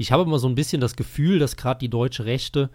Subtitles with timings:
[0.00, 2.70] Ich habe immer so ein bisschen das Gefühl, dass gerade die deutsche Rechte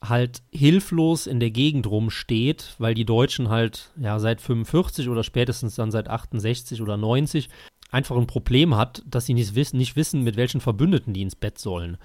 [0.00, 5.74] halt hilflos in der Gegend rumsteht, weil die Deutschen halt ja seit 45 oder spätestens
[5.74, 7.48] dann seit 68 oder 90
[7.90, 11.34] einfach ein Problem hat, dass sie nicht wissen, nicht wissen, mit welchen Verbündeten die ins
[11.34, 11.96] Bett sollen.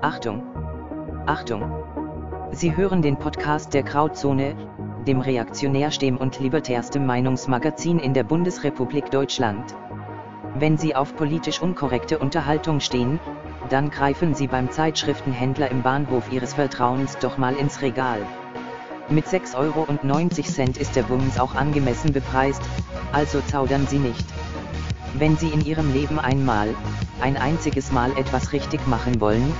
[0.00, 0.42] Achtung!
[1.26, 1.62] Achtung!
[2.52, 4.56] Sie hören den Podcast der Grauzone,
[5.06, 9.74] dem reaktionärstem und libertärstem Meinungsmagazin in der Bundesrepublik Deutschland.
[10.54, 13.20] Wenn Sie auf politisch unkorrekte Unterhaltung stehen,
[13.68, 18.20] dann greifen Sie beim Zeitschriftenhändler im Bahnhof Ihres Vertrauens doch mal ins Regal.
[19.10, 19.86] Mit 6,90 Euro
[20.80, 22.62] ist der Bums auch angemessen bepreist,
[23.12, 24.24] also zaudern Sie nicht.
[25.14, 26.74] Wenn Sie in Ihrem Leben einmal,
[27.20, 29.52] ein einziges Mal etwas richtig machen wollen,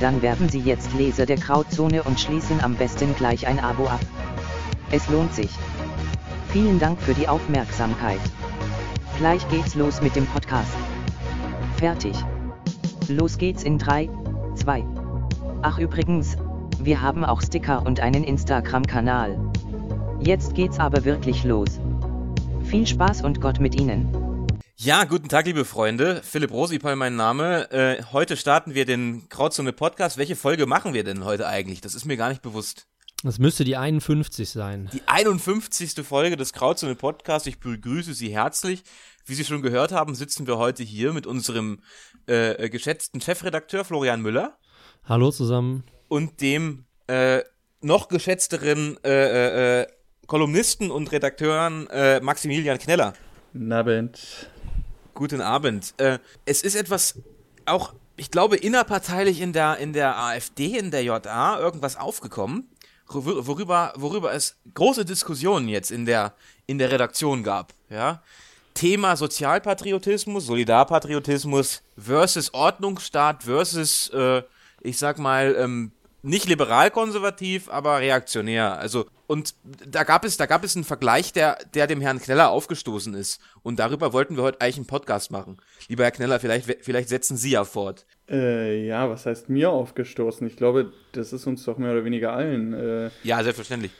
[0.00, 4.00] dann werden Sie jetzt Leser der Grauzone und schließen am besten gleich ein Abo ab.
[4.90, 5.50] Es lohnt sich.
[6.52, 8.20] Vielen Dank für die Aufmerksamkeit.
[9.18, 10.72] Gleich geht's los mit dem Podcast.
[11.76, 12.16] Fertig.
[13.08, 14.08] Los geht's in 3,
[14.56, 14.84] 2.
[15.62, 16.36] Ach übrigens,
[16.80, 19.38] wir haben auch Sticker und einen Instagram-Kanal.
[20.20, 21.80] Jetzt geht's aber wirklich los.
[22.64, 24.08] Viel Spaß und Gott mit Ihnen.
[24.76, 26.22] Ja, guten Tag, liebe Freunde.
[26.24, 27.70] Philipp Rosipal, mein Name.
[27.70, 30.18] Äh, heute starten wir den Krautzone Podcast.
[30.18, 31.80] Welche Folge machen wir denn heute eigentlich?
[31.80, 32.86] Das ist mir gar nicht bewusst.
[33.24, 34.90] Das müsste die 51 sein.
[34.92, 36.04] Die 51.
[36.04, 37.46] Folge des Krautzone Podcasts.
[37.46, 38.82] Ich begrüße Sie herzlich.
[39.26, 41.82] Wie Sie schon gehört haben, sitzen wir heute hier mit unserem
[42.26, 44.58] äh, geschätzten Chefredakteur Florian Müller.
[45.04, 45.84] Hallo zusammen.
[46.08, 47.42] Und dem äh,
[47.80, 49.86] noch geschätzteren äh, äh,
[50.26, 53.12] Kolumnisten und Redakteuren äh, Maximilian Kneller.
[53.52, 54.50] Guten Abend.
[55.14, 55.94] Guten Abend.
[55.98, 57.20] Äh, es ist etwas
[57.66, 62.71] auch, ich glaube, innerparteilich in der, in der AfD, in der JA, irgendwas aufgekommen,
[63.14, 66.34] worüber, worüber es große Diskussionen jetzt in der,
[66.66, 67.72] in der Redaktion gab.
[67.90, 68.22] Ja?
[68.74, 74.42] Thema Sozialpatriotismus, Solidarpatriotismus versus Ordnungsstaat versus, äh,
[74.80, 78.78] ich sag mal, ähm, nicht liberal-konservativ, aber reaktionär.
[78.78, 82.50] Also, und da gab es, da gab es einen Vergleich, der, der dem Herrn Kneller
[82.50, 83.40] aufgestoßen ist.
[83.62, 85.56] Und darüber wollten wir heute eigentlich einen Podcast machen.
[85.88, 88.04] Lieber Herr Kneller, vielleicht, vielleicht setzen Sie ja fort.
[88.28, 90.46] Äh, ja, was heißt mir aufgestoßen?
[90.46, 92.74] Ich glaube, das ist uns doch mehr oder weniger allen.
[92.74, 93.92] Äh, ja, selbstverständlich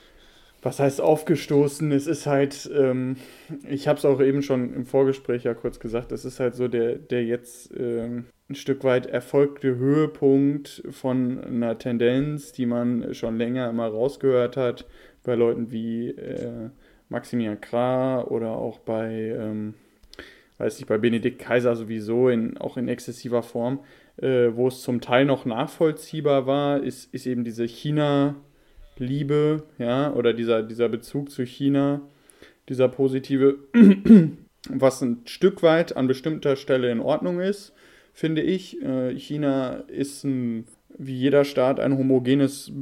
[0.62, 1.90] was heißt aufgestoßen?
[1.90, 3.16] Es ist halt, ähm,
[3.68, 6.68] ich habe es auch eben schon im Vorgespräch ja kurz gesagt, es ist halt so
[6.68, 13.38] der, der jetzt ähm, ein Stück weit erfolgte Höhepunkt von einer Tendenz, die man schon
[13.38, 14.86] länger immer rausgehört hat,
[15.24, 16.70] bei Leuten wie äh,
[17.08, 19.74] Maximilian Krah oder auch bei, ähm,
[20.58, 23.80] weiß ich, bei Benedikt Kaiser sowieso, in, auch in exzessiver Form,
[24.16, 28.36] äh, wo es zum Teil noch nachvollziehbar war, ist, ist eben diese China-
[28.98, 32.00] Liebe, ja, oder dieser, dieser Bezug zu China,
[32.68, 33.58] dieser positive,
[34.68, 37.72] was ein Stück weit an bestimmter Stelle in Ordnung ist,
[38.12, 38.80] finde ich.
[38.82, 40.66] Äh, China ist ein,
[40.96, 42.72] wie jeder Staat ein homogenes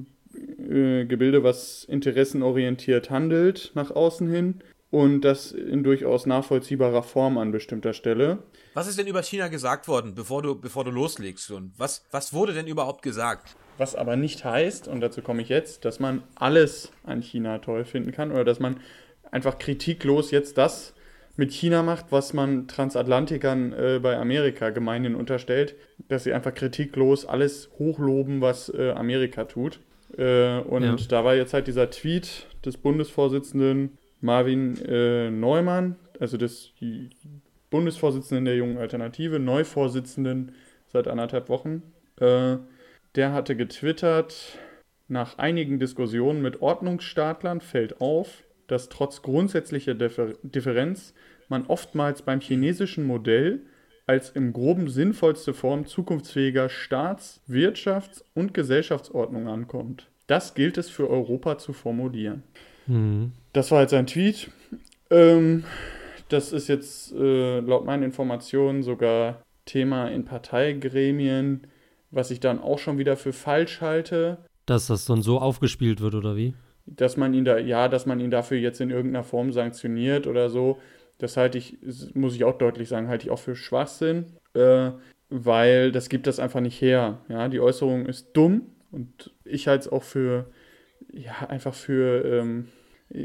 [0.40, 7.52] äh, Gebilde, was interessenorientiert handelt nach außen hin und das in durchaus nachvollziehbarer Form an
[7.52, 8.38] bestimmter Stelle.
[8.74, 11.50] Was ist denn über China gesagt worden, bevor du, bevor du loslegst?
[11.50, 13.56] Und was, was wurde denn überhaupt gesagt?
[13.78, 17.84] Was aber nicht heißt, und dazu komme ich jetzt, dass man alles an China toll
[17.84, 18.80] finden kann oder dass man
[19.30, 20.94] einfach kritiklos jetzt das
[21.36, 25.76] mit China macht, was man Transatlantikern äh, bei Amerika gemeinhin unterstellt,
[26.08, 29.80] dass sie einfach kritiklos alles hochloben, was äh, Amerika tut.
[30.16, 30.96] Äh, und ja.
[31.08, 36.72] da war jetzt halt dieser Tweet des Bundesvorsitzenden Marvin äh, Neumann, also des
[37.70, 40.52] Bundesvorsitzenden der Jungen Alternative, Neuvorsitzenden
[40.88, 41.82] seit anderthalb Wochen,
[42.18, 42.56] äh,
[43.14, 44.58] der hatte getwittert,
[45.08, 51.14] nach einigen Diskussionen mit Ordnungsstaatlern fällt auf, dass trotz grundsätzlicher Differ Differenz
[51.48, 53.62] man oftmals beim chinesischen Modell
[54.10, 60.08] als im groben sinnvollste Form zukunftsfähiger Staats-, Wirtschafts- und Gesellschaftsordnung ankommt.
[60.26, 62.42] Das gilt es für Europa zu formulieren.
[62.86, 63.32] Mhm.
[63.52, 64.50] Das war jetzt ein Tweet.
[65.10, 65.64] Ähm,
[66.28, 71.66] das ist jetzt äh, laut meinen Informationen sogar Thema in Parteigremien
[72.10, 74.38] was ich dann auch schon wieder für falsch halte.
[74.66, 76.54] Dass das dann so aufgespielt wird, oder wie?
[76.86, 80.50] Dass man ihn da, ja, dass man ihn dafür jetzt in irgendeiner Form sanktioniert oder
[80.50, 80.78] so,
[81.20, 81.78] das halte ich,
[82.14, 84.90] muss ich auch deutlich sagen, halte ich auch für Schwachsinn, äh,
[85.28, 87.18] weil das gibt das einfach nicht her.
[87.28, 90.46] Ja, die Äußerung ist dumm und ich halte es auch für,
[91.12, 92.68] ja, einfach für, ähm,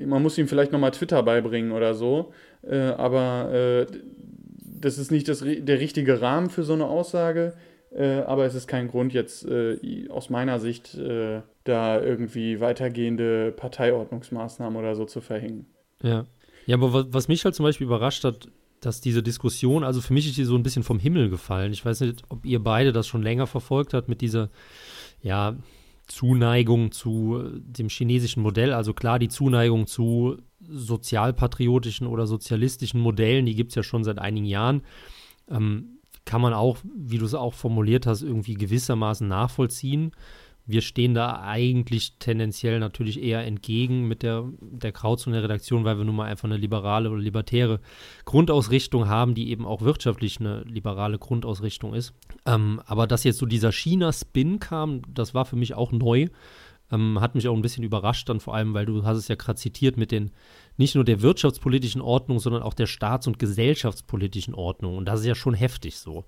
[0.05, 2.33] man muss ihm vielleicht nochmal Twitter beibringen oder so,
[2.63, 3.85] äh, aber äh,
[4.57, 7.53] das ist nicht das, der richtige Rahmen für so eine Aussage.
[7.95, 13.53] Äh, aber es ist kein Grund jetzt äh, aus meiner Sicht äh, da irgendwie weitergehende
[13.53, 15.65] Parteiordnungsmaßnahmen oder so zu verhängen.
[16.01, 16.25] Ja.
[16.65, 18.49] Ja, aber was mich halt zum Beispiel überrascht hat,
[18.81, 21.73] dass diese Diskussion, also für mich ist die so ein bisschen vom Himmel gefallen.
[21.73, 24.49] Ich weiß nicht, ob ihr beide das schon länger verfolgt habt mit dieser,
[25.21, 25.55] ja,
[26.07, 28.73] Zuneigung zu dem chinesischen Modell.
[28.73, 34.19] Also klar, die Zuneigung zu sozialpatriotischen oder sozialistischen Modellen, die gibt es ja schon seit
[34.19, 34.83] einigen Jahren.
[35.49, 40.11] Ähm, kann man auch, wie du es auch formuliert hast, irgendwie gewissermaßen nachvollziehen.
[40.67, 45.83] Wir stehen da eigentlich tendenziell natürlich eher entgegen mit der, der Krauz und der Redaktion,
[45.83, 47.79] weil wir nun mal einfach eine liberale oder libertäre
[48.25, 52.13] Grundausrichtung haben, die eben auch wirtschaftlich eine liberale Grundausrichtung ist.
[52.45, 56.27] Ähm, aber dass jetzt so dieser China-Spin kam, das war für mich auch neu.
[56.91, 59.35] Ähm, hat mich auch ein bisschen überrascht dann vor allem, weil du hast es ja
[59.35, 60.31] gerade zitiert mit den
[60.77, 64.97] nicht nur der wirtschaftspolitischen Ordnung, sondern auch der staats- und gesellschaftspolitischen Ordnung.
[64.97, 66.25] Und das ist ja schon heftig so.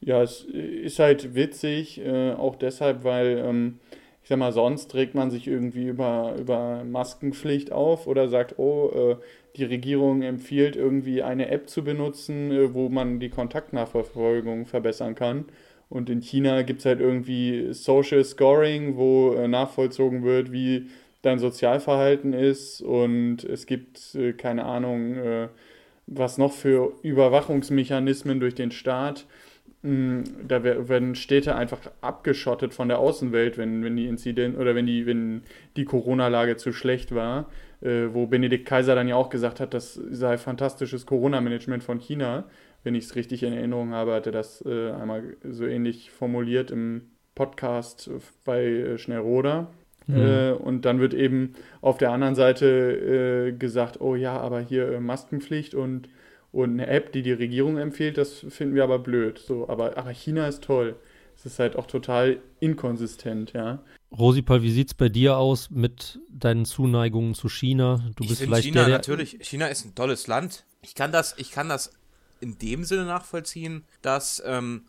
[0.00, 3.80] Ja, es ist halt witzig, äh, auch deshalb, weil, ähm,
[4.22, 8.90] ich sag mal, sonst trägt man sich irgendwie über, über Maskenpflicht auf oder sagt, oh,
[8.94, 9.16] äh,
[9.56, 15.46] die Regierung empfiehlt irgendwie eine App zu benutzen, äh, wo man die Kontaktnachverfolgung verbessern kann.
[15.88, 20.86] Und in China gibt es halt irgendwie Social Scoring, wo äh, nachvollzogen wird, wie
[21.22, 22.82] dein Sozialverhalten ist.
[22.82, 25.48] Und es gibt, äh, keine Ahnung, äh,
[26.06, 29.26] was noch für Überwachungsmechanismen durch den Staat.
[29.82, 34.86] Mm, da werden Städte einfach abgeschottet von der Außenwelt, wenn, wenn die Inzident oder wenn
[34.86, 35.42] die, wenn
[35.76, 37.46] die Corona-Lage zu schlecht war,
[37.80, 42.44] äh, wo Benedikt Kaiser dann ja auch gesagt hat, das sei fantastisches Corona-Management von China.
[42.82, 46.70] Wenn ich es richtig in Erinnerung habe, hat er das äh, einmal so ähnlich formuliert
[46.70, 47.02] im
[47.34, 48.10] Podcast
[48.44, 49.68] bei äh, Schnellroder.
[50.08, 50.16] Mhm.
[50.16, 54.90] Äh, und dann wird eben auf der anderen Seite äh, gesagt, oh ja, aber hier
[54.90, 56.08] äh, Maskenpflicht und
[56.52, 59.38] und eine App, die die Regierung empfiehlt, das finden wir aber blöd.
[59.38, 60.96] So, aber, aber China ist toll.
[61.36, 63.82] Es ist halt auch total inkonsistent, ja.
[64.10, 68.02] Rosipal, wie sieht es bei dir aus mit deinen Zuneigungen zu China?
[68.16, 69.38] Du ich bist vielleicht China der, natürlich.
[69.42, 70.64] China ist ein tolles Land.
[70.82, 71.92] Ich kann das, ich kann das
[72.40, 74.86] in dem Sinne nachvollziehen, dass, ähm,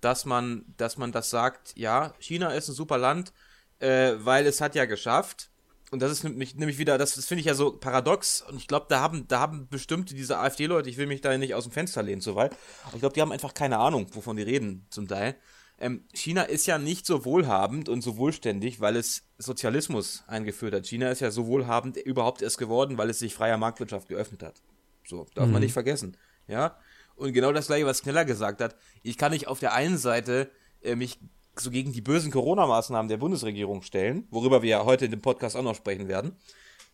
[0.00, 1.76] dass man, dass man das sagt.
[1.76, 3.32] Ja, China ist ein super Land,
[3.80, 5.50] äh, weil es hat ja geschafft
[5.94, 8.42] und das ist nämlich, nämlich wieder, das, das finde ich ja so paradox.
[8.42, 11.54] Und ich glaube, da haben, da haben bestimmte diese AfD-Leute, ich will mich da nicht
[11.54, 12.50] aus dem Fenster lehnen, so weit.
[12.94, 15.36] Ich glaube, die haben einfach keine Ahnung, wovon die reden, zum Teil.
[15.78, 20.84] Ähm, China ist ja nicht so wohlhabend und so wohlständig, weil es Sozialismus eingeführt hat.
[20.84, 24.62] China ist ja so wohlhabend überhaupt erst geworden, weil es sich freier Marktwirtschaft geöffnet hat.
[25.06, 25.52] So, darf mhm.
[25.52, 26.16] man nicht vergessen.
[26.48, 26.76] Ja.
[27.14, 28.74] Und genau das gleiche, was Kneller gesagt hat.
[29.04, 30.50] Ich kann nicht auf der einen Seite
[30.82, 31.20] äh, mich
[31.56, 35.56] so gegen die bösen Corona-Maßnahmen der Bundesregierung stellen, worüber wir ja heute in dem Podcast
[35.56, 36.36] auch noch sprechen werden.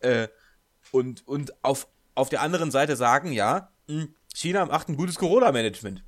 [0.01, 0.29] Äh,
[0.93, 6.03] und und auf, auf der anderen Seite sagen, ja, hm, China macht ein gutes Corona-Management.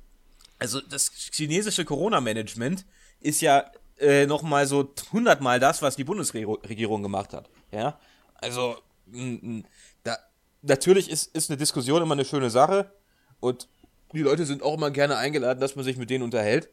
[0.59, 2.85] Also das chinesische Corona-Management
[3.19, 7.49] ist ja äh, nochmal so hundertmal das, was die Bundesregierung gemacht hat.
[7.71, 7.99] Ja,
[8.35, 8.77] also
[9.07, 9.65] mh, hm,
[10.03, 10.17] da,
[10.61, 12.91] natürlich ist, ist eine Diskussion immer eine schöne Sache
[13.39, 13.67] und
[14.13, 16.69] die Leute sind auch immer gerne eingeladen, dass man sich mit denen unterhält.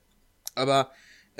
[0.55, 0.91] Aber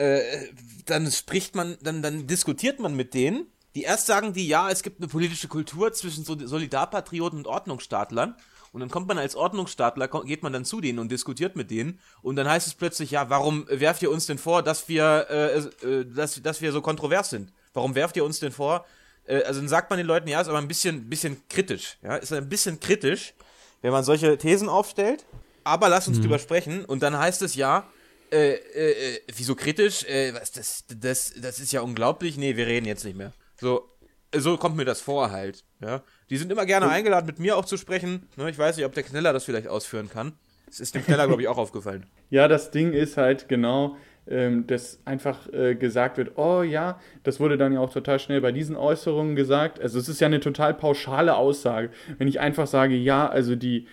[0.01, 0.49] äh,
[0.87, 3.47] dann spricht man, dann, dann diskutiert man mit denen.
[3.75, 8.35] Die erst sagen die, ja, es gibt eine politische Kultur zwischen Solidarpatrioten und Ordnungsstaatlern.
[8.73, 12.01] Und dann kommt man als Ordnungsstaatler, geht man dann zu denen und diskutiert mit denen.
[12.23, 15.87] Und dann heißt es plötzlich, ja, warum werft ihr uns denn vor, dass wir, äh,
[15.87, 17.53] äh, dass, dass wir so kontrovers sind?
[17.75, 18.87] Warum werft ihr uns denn vor?
[19.27, 21.99] Äh, also dann sagt man den Leuten, ja, ist aber ein bisschen, bisschen kritisch.
[22.03, 23.35] Ja, ist ein bisschen kritisch,
[23.83, 25.27] wenn man solche Thesen aufstellt.
[25.63, 26.23] Aber lass uns mhm.
[26.23, 26.85] drüber sprechen.
[26.85, 27.89] Und dann heißt es ja,
[28.33, 30.05] äh, äh, äh, wieso kritisch?
[30.05, 32.37] Äh, was, das, das, das ist ja unglaublich.
[32.37, 33.33] Nee, wir reden jetzt nicht mehr.
[33.61, 33.89] So,
[34.35, 35.65] so kommt mir das vor halt.
[35.81, 38.29] Ja, die sind immer gerne eingeladen, mit mir auch zu sprechen.
[38.37, 40.33] Ne, ich weiß nicht, ob der Kneller das vielleicht ausführen kann.
[40.67, 42.07] Das ist dem Kneller, glaube ich, auch aufgefallen.
[42.33, 43.97] Ja, das Ding ist halt genau,
[44.29, 48.41] ähm, dass einfach äh, gesagt wird, oh ja, das wurde dann ja auch total schnell
[48.41, 49.81] bei diesen Äußerungen gesagt.
[49.81, 51.91] Also es ist ja eine total pauschale Aussage.
[52.19, 53.89] Wenn ich einfach sage, ja, also die,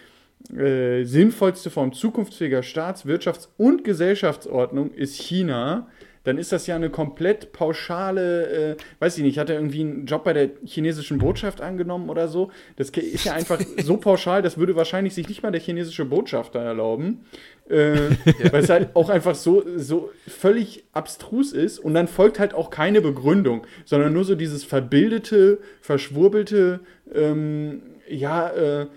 [0.56, 5.88] äh, sinnvollste Form zukunftsfähiger Staats-, Wirtschafts- und Gesellschaftsordnung ist China,
[6.28, 10.06] dann ist das ja eine komplett pauschale, äh, weiß ich nicht, hat er irgendwie einen
[10.06, 12.52] Job bei der chinesischen Botschaft angenommen oder so?
[12.76, 16.60] Das ist ja einfach so pauschal, das würde wahrscheinlich sich nicht mal der chinesische Botschafter
[16.60, 17.26] erlauben.
[17.70, 18.52] Äh, ja.
[18.52, 22.72] Weil es halt auch einfach so, so völlig abstrus ist und dann folgt halt auch
[22.72, 26.82] keine Begründung, sondern nur so dieses verbildete, verschwurbelte,
[27.16, 28.88] ähm, ja, äh,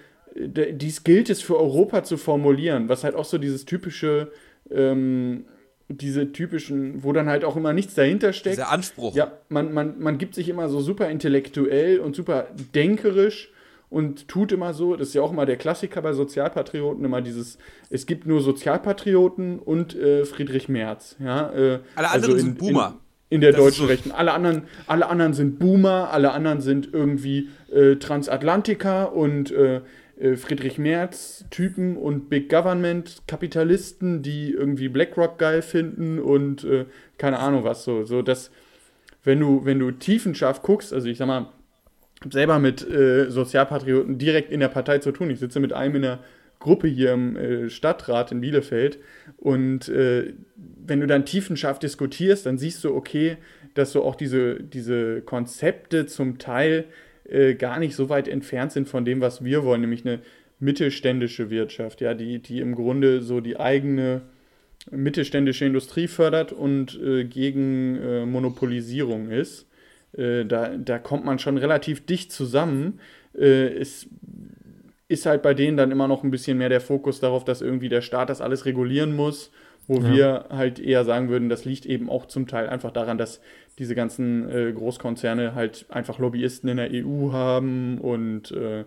[0.48, 4.30] dies gilt es für Europa zu formulieren, was halt auch so dieses typische,
[4.70, 5.44] ähm,
[5.88, 8.56] diese typischen, wo dann halt auch immer nichts dahinter steckt.
[8.56, 9.14] Dieser Anspruch.
[9.14, 13.50] Ja, man, man, man gibt sich immer so super intellektuell und super denkerisch
[13.90, 17.58] und tut immer so, das ist ja auch immer der Klassiker bei Sozialpatrioten, immer dieses,
[17.90, 21.16] es gibt nur Sozialpatrioten und äh, Friedrich Merz.
[21.18, 22.94] Ja, äh, alle anderen also in, sind Boomer.
[23.28, 24.12] In, in der das deutschen so Rechten.
[24.12, 29.50] Alle anderen, alle anderen sind Boomer, alle anderen sind irgendwie äh, Transatlantiker und
[30.20, 36.86] äh, Friedrich Merz-Typen und Big Government-Kapitalisten, die irgendwie BlackRock geil finden und äh,
[37.18, 38.04] keine Ahnung was so.
[38.04, 38.50] So dass,
[39.24, 41.48] wenn du, wenn du tiefenscharf guckst, also ich sag mal,
[42.30, 45.30] selber mit äh, Sozialpatrioten direkt in der Partei zu tun.
[45.30, 46.18] Ich sitze mit einem in der
[46.58, 48.98] Gruppe hier im äh, Stadtrat in Bielefeld
[49.38, 53.38] und äh, wenn du dann tiefenscharf diskutierst, dann siehst du, okay,
[53.74, 56.84] dass so auch diese, diese Konzepte zum Teil
[57.30, 60.20] äh, gar nicht so weit entfernt sind von dem, was wir wollen, nämlich eine
[60.58, 64.22] mittelständische Wirtschaft, ja, die, die im Grunde so die eigene
[64.90, 69.66] mittelständische Industrie fördert und äh, gegen äh, Monopolisierung ist.
[70.16, 73.00] Äh, da, da kommt man schon relativ dicht zusammen.
[73.38, 74.08] Äh, es
[75.08, 77.88] ist halt bei denen dann immer noch ein bisschen mehr der Fokus darauf, dass irgendwie
[77.88, 79.50] der Staat das alles regulieren muss,
[79.86, 80.12] wo ja.
[80.12, 83.40] wir halt eher sagen würden, das liegt eben auch zum Teil einfach daran, dass
[83.80, 88.84] diese ganzen äh, Großkonzerne halt einfach Lobbyisten in der EU haben und äh,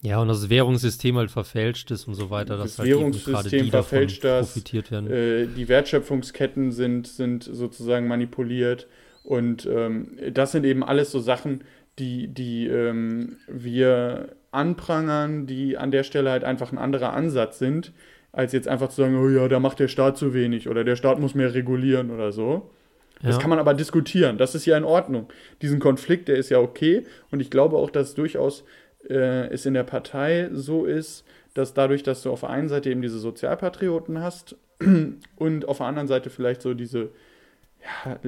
[0.00, 2.56] ja, und das Währungssystem halt verfälscht ist und so weiter.
[2.56, 4.56] Das halt Währungssystem die verfälscht das.
[4.56, 8.86] Äh, die Wertschöpfungsketten sind, sind sozusagen manipuliert.
[9.24, 11.64] Und ähm, das sind eben alles so Sachen,
[11.98, 17.92] die, die ähm, wir anprangern, die an der Stelle halt einfach ein anderer Ansatz sind,
[18.30, 20.94] als jetzt einfach zu sagen, oh ja, da macht der Staat zu wenig oder der
[20.94, 22.70] Staat muss mehr regulieren oder so.
[23.22, 23.28] Ja.
[23.28, 24.38] Das kann man aber diskutieren.
[24.38, 25.28] Das ist ja in Ordnung.
[25.62, 27.04] Diesen Konflikt, der ist ja okay.
[27.30, 28.64] Und ich glaube auch, dass durchaus
[29.08, 32.90] äh, es in der Partei so ist, dass dadurch, dass du auf der einen Seite
[32.90, 34.56] eben diese Sozialpatrioten hast
[35.36, 37.10] und auf der anderen Seite vielleicht so diese
[38.04, 38.18] ja,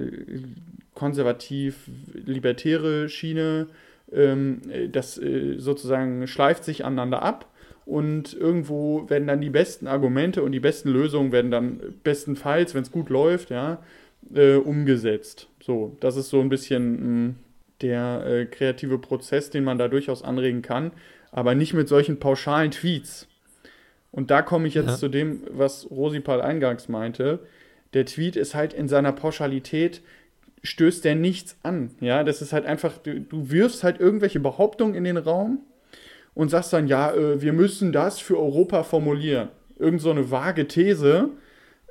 [0.94, 3.68] konservativ-libertäre Schiene,
[4.12, 7.46] ähm, das äh, sozusagen schleift sich aneinander ab
[7.86, 12.82] und irgendwo werden dann die besten Argumente und die besten Lösungen werden dann bestenfalls, wenn
[12.82, 13.78] es gut läuft, ja,
[14.34, 15.48] äh, umgesetzt.
[15.62, 17.34] So, das ist so ein bisschen mh, hm,
[17.82, 20.92] der äh, kreative Prozess, den man da durchaus anregen kann,
[21.32, 23.26] aber nicht mit solchen pauschalen Tweets.
[24.12, 24.96] Und da komme ich jetzt ja.
[24.96, 27.40] zu dem, was Rosipal eingangs meinte.
[27.94, 30.02] Der Tweet ist halt in seiner Pauschalität
[30.62, 31.90] stößt der nichts an.
[32.00, 35.60] Ja, das ist halt einfach, du, du wirfst halt irgendwelche Behauptungen in den Raum
[36.34, 39.48] und sagst dann, ja, äh, wir müssen das für Europa formulieren.
[39.78, 41.30] Irgend so eine vage These.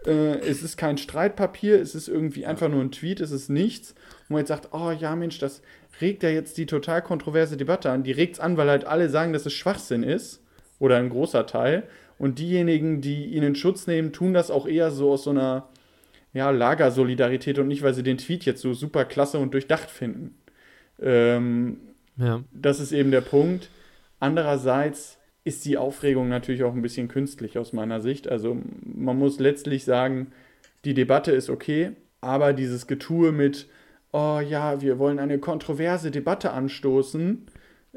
[0.05, 3.91] Äh, es ist kein Streitpapier, es ist irgendwie einfach nur ein Tweet, es ist nichts.
[3.91, 5.61] Und man jetzt sagt, oh ja, Mensch, das
[6.01, 8.03] regt ja jetzt die total kontroverse Debatte an.
[8.03, 10.43] Die regt es an, weil halt alle sagen, dass es Schwachsinn ist.
[10.79, 11.83] Oder ein großer Teil.
[12.17, 15.69] Und diejenigen, die ihn in Schutz nehmen, tun das auch eher so aus so einer
[16.33, 20.35] ja, Lagersolidarität und nicht, weil sie den Tweet jetzt so super klasse und durchdacht finden.
[21.01, 21.77] Ähm,
[22.17, 22.43] ja.
[22.51, 23.69] Das ist eben der Punkt.
[24.19, 28.27] Andererseits ist die Aufregung natürlich auch ein bisschen künstlich aus meiner Sicht.
[28.27, 30.27] Also man muss letztlich sagen,
[30.85, 31.91] die Debatte ist okay,
[32.21, 33.67] aber dieses Getue mit,
[34.11, 37.47] oh ja, wir wollen eine kontroverse Debatte anstoßen,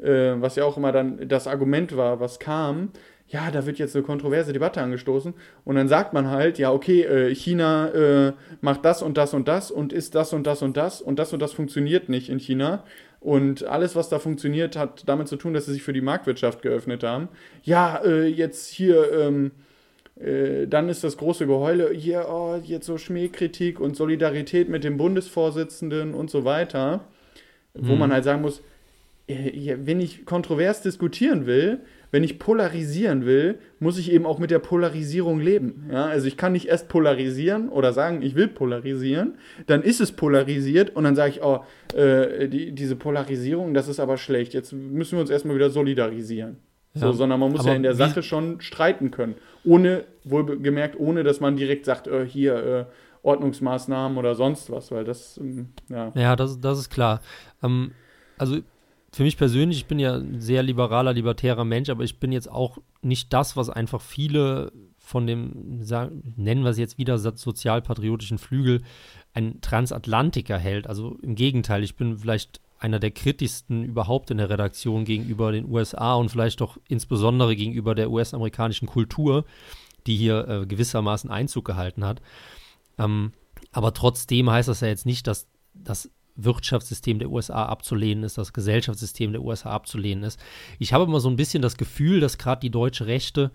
[0.01, 2.91] äh, was ja auch immer dann das Argument war, was kam,
[3.27, 5.33] ja, da wird jetzt eine kontroverse Debatte angestoßen
[5.63, 9.47] und dann sagt man halt, ja, okay, äh, China äh, macht das und das und
[9.47, 12.39] das und ist das und das und das und das und das funktioniert nicht in
[12.39, 12.83] China
[13.23, 16.61] und alles, was da funktioniert, hat damit zu tun, dass sie sich für die Marktwirtschaft
[16.61, 17.29] geöffnet haben.
[17.63, 19.51] Ja, äh, jetzt hier, ähm,
[20.19, 24.97] äh, dann ist das große Geheule, hier, oh, jetzt so Schmähkritik und Solidarität mit dem
[24.97, 27.05] Bundesvorsitzenden und so weiter,
[27.73, 27.87] mhm.
[27.87, 28.61] wo man halt sagen muss,
[29.27, 31.79] äh, wenn ich kontrovers diskutieren will,
[32.13, 35.89] wenn ich polarisieren will, muss ich eben auch mit der Polarisierung leben.
[35.91, 36.05] Ja?
[36.05, 40.95] Also ich kann nicht erst polarisieren oder sagen, ich will polarisieren, dann ist es polarisiert
[40.95, 41.61] und dann sage ich, oh,
[41.97, 44.53] äh, die, diese Polarisierung, das ist aber schlecht.
[44.53, 46.57] Jetzt müssen wir uns erstmal wieder solidarisieren.
[46.93, 49.33] Ja, so, sondern man muss ja in der Sache schon streiten können.
[49.65, 52.85] Ohne, wohlgemerkt, ohne dass man direkt sagt, äh, hier, äh,
[53.23, 56.11] Ordnungsmaßnahmen oder sonst was, weil das, ähm, ja.
[56.13, 57.21] Ja, das, das ist klar.
[57.63, 57.93] Ähm,
[58.37, 58.59] also
[59.13, 62.49] für mich persönlich, ich bin ja ein sehr liberaler, libertärer Mensch, aber ich bin jetzt
[62.49, 65.81] auch nicht das, was einfach viele von dem,
[66.35, 68.81] nennen wir es jetzt wieder, sozialpatriotischen Flügel,
[69.33, 70.87] ein Transatlantiker hält.
[70.87, 75.69] Also im Gegenteil, ich bin vielleicht einer der kritischsten überhaupt in der Redaktion gegenüber den
[75.69, 79.45] USA und vielleicht doch insbesondere gegenüber der US-amerikanischen Kultur,
[80.07, 82.21] die hier äh, gewissermaßen Einzug gehalten hat.
[82.97, 83.31] Ähm,
[83.71, 88.53] aber trotzdem heißt das ja jetzt nicht, dass das Wirtschaftssystem der USA abzulehnen ist, das
[88.53, 90.39] Gesellschaftssystem der USA abzulehnen ist.
[90.79, 93.51] Ich habe immer so ein bisschen das Gefühl, dass gerade die deutsche Rechte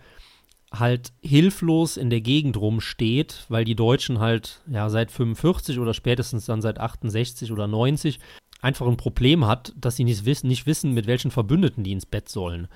[0.72, 6.44] halt hilflos in der Gegend rumsteht, weil die Deutschen halt ja seit 45 oder spätestens
[6.44, 8.18] dann seit 68 oder 90
[8.60, 12.06] einfach ein Problem hat, dass sie nicht wissen, nicht wissen, mit welchen Verbündeten die ins
[12.06, 12.68] Bett sollen.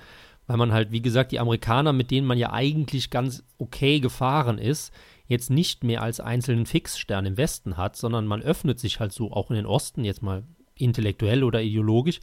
[0.47, 4.57] Weil man halt, wie gesagt, die Amerikaner, mit denen man ja eigentlich ganz okay gefahren
[4.57, 4.91] ist,
[5.27, 9.31] jetzt nicht mehr als einzelnen Fixstern im Westen hat, sondern man öffnet sich halt so
[9.31, 10.43] auch in den Osten, jetzt mal
[10.75, 12.19] intellektuell oder ideologisch.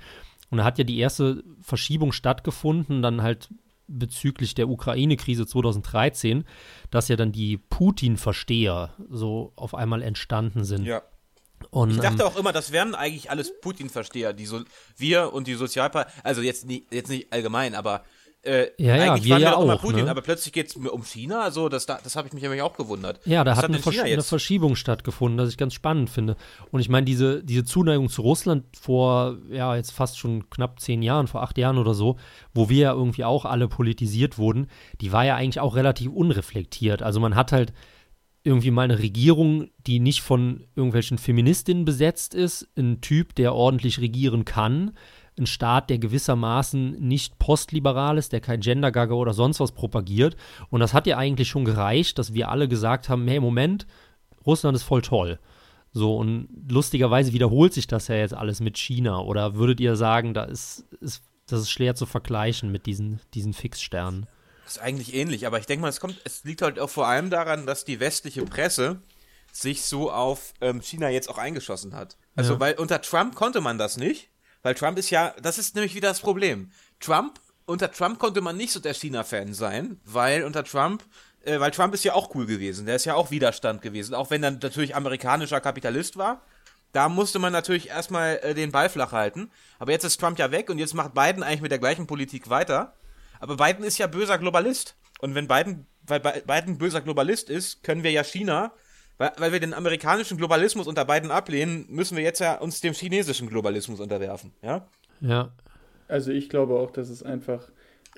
[0.51, 3.49] Und da hat ja die erste Verschiebung stattgefunden, dann halt
[3.87, 6.45] bezüglich der Ukraine-Krise 2013,
[6.91, 10.85] dass ja dann die Putin-Versteher so auf einmal entstanden sind.
[10.85, 11.03] Ja.
[11.71, 14.63] Und, Ich dachte ähm, auch immer, das wären eigentlich alles Putin-Versteher, die so
[14.97, 18.05] wir und die Sozialpartei, also jetzt nicht, jetzt nicht allgemein, aber
[18.43, 20.11] äh, Ja, ja, eigentlich wir waren ja immer auch, Putin, ne?
[20.11, 22.77] aber plötzlich geht es um China, also das, da- das habe ich mich nämlich auch
[22.77, 23.21] gewundert.
[23.27, 24.23] Ja, da Was hat eine, Versch eine?
[24.23, 26.37] Verschiebung stattgefunden, das ich ganz spannend finde.
[26.71, 31.03] Und ich meine, diese, diese Zuneigung zu Russland vor, ja, jetzt fast schon knapp zehn
[31.03, 32.17] Jahren, vor acht Jahren oder so,
[32.55, 34.69] wo wir ja irgendwie auch alle politisiert wurden,
[35.01, 37.03] die war ja eigentlich auch relativ unreflektiert.
[37.03, 37.73] Also man hat halt
[38.43, 44.01] irgendwie mal eine Regierung, die nicht von irgendwelchen Feministinnen besetzt ist, ein Typ, der ordentlich
[44.01, 44.93] regieren kann,
[45.41, 50.37] ein Staat, der gewissermaßen nicht postliberal ist, der kein Gendergagger oder sonst was propagiert.
[50.71, 53.87] Und das hat ja eigentlich schon gereicht, dass wir alle gesagt haben, hey, Moment,
[54.47, 55.39] Russland ist voll toll.
[55.93, 59.21] So, und lustigerweise wiederholt sich das ja jetzt alles mit China.
[59.23, 63.53] Oder würdet ihr sagen, da ist, ist, das ist schwer zu vergleichen mit diesen, diesen
[63.53, 64.27] Fixsternen?
[64.65, 67.09] Das ist eigentlich ähnlich, aber ich denke mal, es kommt, es liegt halt auch vor
[67.09, 69.01] allem daran, dass die westliche Presse
[69.53, 72.17] sich so auf ähm, China jetzt auch eingeschossen hat.
[72.37, 72.61] Also, Ja.
[72.61, 74.30] weil unter Trump konnte man das nicht,
[74.63, 76.71] weil Trump ist ja, das ist nämlich wieder das Problem.
[77.01, 81.05] Trump, unter Trump konnte man nicht so der China-Fan sein, weil unter Trump,
[81.45, 84.31] äh, weil Trump ist ja auch cool gewesen, der ist ja auch Widerstand gewesen, auch
[84.31, 86.43] wenn er natürlich amerikanischer Kapitalist war.
[86.93, 89.51] Da musste man natürlich erstmal äh, den Ball flach halten.
[89.79, 92.51] Aber jetzt ist Trump ja weg und jetzt macht Biden eigentlich mit der gleichen Politik
[92.51, 92.95] weiter.
[93.39, 94.97] Aber Biden ist ja böser Globalist.
[95.21, 98.73] Und wenn Biden, weil Bi- Biden böser Globalist ist, können wir ja China,
[99.21, 102.95] weil, weil wir den amerikanischen Globalismus unter Biden ablehnen, müssen wir jetzt ja uns dem
[102.95, 104.53] chinesischen Globalismus unterwerfen.
[104.63, 104.87] Ja?
[105.21, 105.53] Ja,
[106.09, 107.71] Also ich glaube auch, dass es einfach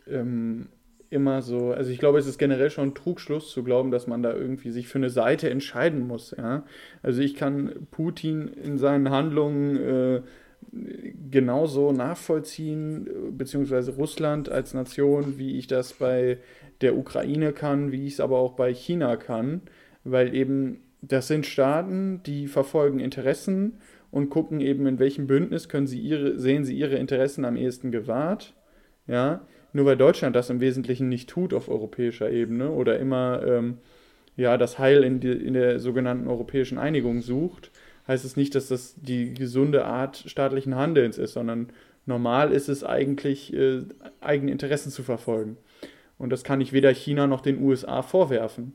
[0.06, 0.68] ähm,
[1.10, 4.22] immer so, also ich glaube, es ist generell schon ein Trugschluss zu glauben, dass man
[4.22, 6.36] da irgendwie sich für eine Seite entscheiden muss.
[6.38, 6.62] Ja?
[7.02, 10.22] Also ich kann Putin in seinen Handlungen äh,
[11.32, 16.38] genauso nachvollziehen, beziehungsweise Russland als Nation, wie ich das bei
[16.80, 19.62] der Ukraine kann, wie ich es aber auch bei China kann,
[20.04, 23.78] weil eben das sind Staaten, die verfolgen Interessen
[24.10, 27.90] und gucken eben, in welchem Bündnis können sie ihre, sehen sie ihre Interessen am ehesten
[27.90, 28.54] gewahrt.
[29.08, 33.78] Ja, nur weil Deutschland das im Wesentlichen nicht tut auf europäischer Ebene oder immer ähm,
[34.36, 37.70] ja, das Heil in, die, in der sogenannten europäischen Einigung sucht,
[38.06, 41.68] heißt es nicht, dass das die gesunde Art staatlichen Handelns ist, sondern
[42.06, 43.82] normal ist es eigentlich, äh,
[44.20, 45.56] eigene Interessen zu verfolgen.
[46.18, 48.74] Und das kann ich weder China noch den USA vorwerfen.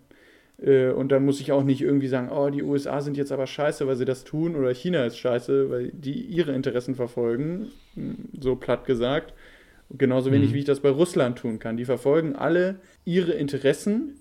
[0.61, 3.45] Äh, und dann muss ich auch nicht irgendwie sagen, oh, die USA sind jetzt aber
[3.47, 8.15] scheiße, weil sie das tun, oder China ist scheiße, weil die ihre Interessen verfolgen, Hm,
[8.39, 9.33] so platt gesagt.
[9.89, 10.53] Genauso wenig, Mhm.
[10.55, 11.77] wie ich das bei Russland tun kann.
[11.77, 14.15] Die verfolgen alle ihre Interessen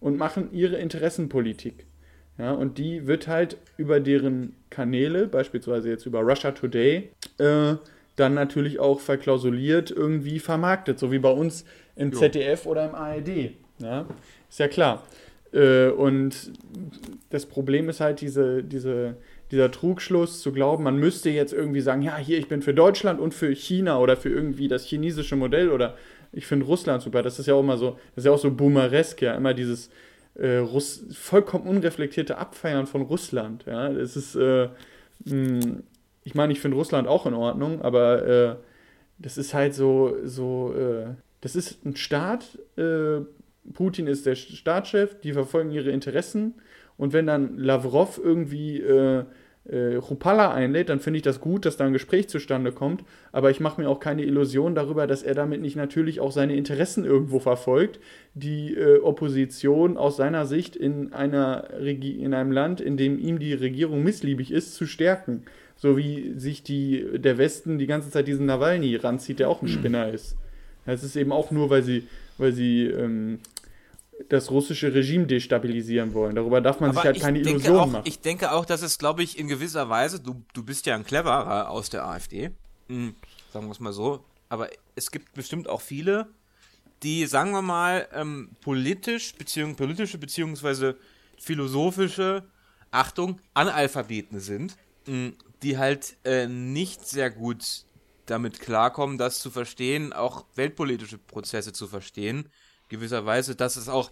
[0.00, 1.84] und machen ihre Interessenpolitik.
[2.38, 7.74] Ja, und die wird halt über deren Kanäle, beispielsweise jetzt über Russia Today, äh,
[8.16, 12.18] dann natürlich auch verklausuliert irgendwie vermarktet, so wie bei uns im Jo.
[12.18, 13.50] ZDF oder im ARD.
[13.78, 14.06] Ja,
[14.48, 15.02] ist ja klar.
[15.52, 16.52] Äh, und
[17.30, 19.16] das Problem ist halt diese, diese,
[19.50, 23.20] dieser Trugschluss zu glauben, man müsste jetzt irgendwie sagen, ja, hier, ich bin für Deutschland
[23.20, 25.96] und für China oder für irgendwie das chinesische Modell oder
[26.32, 27.22] ich finde Russland super.
[27.22, 29.90] Das ist ja auch immer so, das ist ja auch so boomeresk, ja, immer dieses
[30.34, 33.64] äh, Russ vollkommen unreflektierte Abfeiern von Russland.
[33.66, 34.68] Ja, das ist, äh,
[35.24, 35.80] mh,
[36.24, 38.56] ich meine, ich finde Russland auch in Ordnung, aber äh,
[39.18, 43.20] das ist halt so, so, äh, das ist ein Staat, äh,
[43.72, 46.54] Putin ist der Staatschef, die verfolgen ihre Interessen
[46.96, 49.24] und wenn dann Lavrov irgendwie äh,
[49.64, 53.50] äh, Rupala einlädt, dann finde ich das gut, dass da ein Gespräch zustande kommt, aber
[53.50, 57.04] ich mache mir auch keine Illusion darüber, dass er damit nicht natürlich auch seine Interessen
[57.04, 58.00] irgendwo verfolgt,
[58.34, 63.38] die äh, Opposition aus seiner Sicht in, einer Regi in einem Land, in dem ihm
[63.38, 65.44] die Regierung missliebig ist, zu stärken.
[65.76, 69.68] So wie sich die, der Westen die ganze Zeit diesen Nawalny ranzieht, der auch ein
[69.68, 70.36] Spinner ist.
[70.84, 72.04] Das ist eben auch nur, weil sie,
[72.40, 73.38] weil sie ähm,
[74.28, 76.34] das russische Regime destabilisieren wollen.
[76.34, 78.04] Darüber darf man sich halt keine Illusionen auch, machen.
[78.06, 81.04] Ich denke auch, dass es, glaube ich, in gewisser Weise, du, du bist ja ein
[81.04, 82.50] Cleverer aus der AfD,
[82.88, 83.14] hm,
[83.52, 86.28] sagen wir es mal so, aber es gibt bestimmt auch viele,
[87.02, 90.96] die, sagen wir mal, ähm, politisch, beziehung, politische beziehungsweise
[91.38, 92.44] philosophische,
[92.90, 94.76] Achtung, Analphabeten sind,
[95.06, 97.84] mh, die halt äh, nicht sehr gut
[98.30, 102.48] damit klarkommen, das zu verstehen, auch weltpolitische Prozesse zu verstehen,
[102.88, 104.10] gewisserweise, dass es auch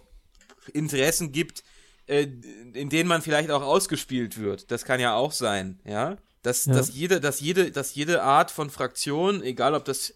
[0.73, 1.63] Interessen gibt,
[2.07, 2.27] äh,
[2.73, 4.71] in denen man vielleicht auch ausgespielt wird.
[4.71, 6.17] Das kann ja auch sein, ja.
[6.41, 6.73] Dass, Ja.
[6.73, 10.13] dass, jede, dass, jede, dass jede Art von Fraktion, egal ob das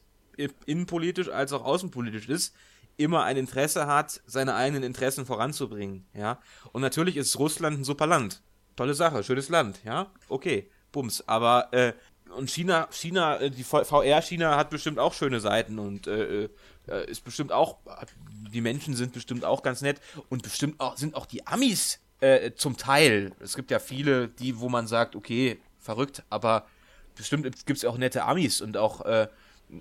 [0.65, 2.55] innenpolitisch als auch außenpolitisch ist,
[2.97, 6.39] immer ein Interesse hat, seine eigenen Interessen voranzubringen, ja.
[6.71, 8.41] Und natürlich ist Russland ein super Land.
[8.75, 10.11] Tolle Sache, schönes Land, ja.
[10.29, 11.27] Okay, bums.
[11.27, 11.93] Aber, äh,
[12.37, 16.49] und China, China, äh, die VR China hat bestimmt auch schöne Seiten und äh, äh,
[16.87, 17.77] Äh, ist bestimmt auch,
[18.51, 22.51] die Menschen sind bestimmt auch ganz nett und bestimmt auch, sind auch die Amis äh,
[22.55, 23.31] zum Teil.
[23.39, 26.65] Es gibt ja viele, die, wo man sagt, okay, verrückt, aber
[27.15, 29.27] bestimmt gibt es auch nette Amis und auch äh,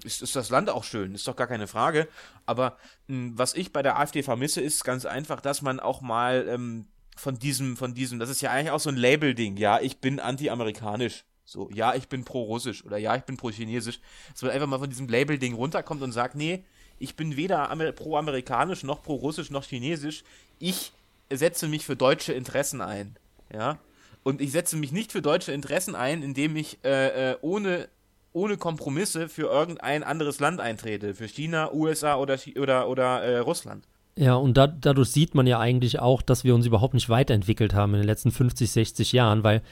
[0.04, 2.08] ist, ist das Land auch schön, ist doch gar keine Frage.
[2.46, 2.76] Aber
[3.08, 6.46] mh, hm, was ich bei der AfD vermisse, ist ganz einfach, dass man auch mal
[6.48, 6.86] ähm,
[7.16, 10.20] von diesem, von diesem, das ist ja eigentlich auch so ein Label-Ding, ja, ich bin
[10.20, 11.24] anti-amerikanisch.
[11.44, 14.00] So, ja, ich bin pro-russisch oder ja, ich bin pro-chinesisch.
[14.32, 16.64] Dass man einfach mal von diesem Label-Ding runterkommt und sagt, nee,
[16.98, 20.22] ich bin weder pro-amerikanisch noch pro-russisch noch chinesisch.
[20.58, 20.92] Ich
[21.32, 23.16] setze mich für deutsche Interessen ein.
[23.52, 23.78] Ja.
[24.22, 27.88] Und ich setze mich nicht für deutsche Interessen ein, indem ich äh, äh, ohne,
[28.32, 31.14] ohne Kompromisse für irgendein anderes Land eintrete.
[31.14, 33.84] Für China, USA oder, oder, oder äh, Russland.
[34.16, 37.74] Ja, und da, dadurch sieht man ja eigentlich auch, dass wir uns überhaupt nicht weiterentwickelt
[37.74, 39.62] haben in den letzten 50, 60 Jahren, weil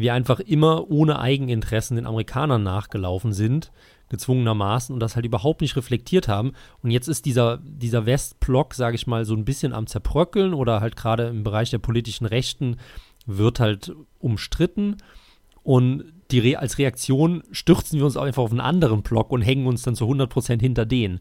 [0.00, 3.70] wir einfach immer ohne Eigeninteressen den Amerikanern nachgelaufen sind
[4.10, 6.52] gezwungenermaßen und das halt überhaupt nicht reflektiert haben.
[6.82, 10.80] Und jetzt ist dieser, dieser Westblock, sage ich mal, so ein bisschen am Zerbröckeln oder
[10.80, 12.76] halt gerade im Bereich der politischen Rechten
[13.24, 14.96] wird halt umstritten.
[15.62, 19.82] Und Re als Reaktion stürzen wir uns einfach auf einen anderen Block und hängen uns
[19.82, 21.20] dann zu 100% hinter denen.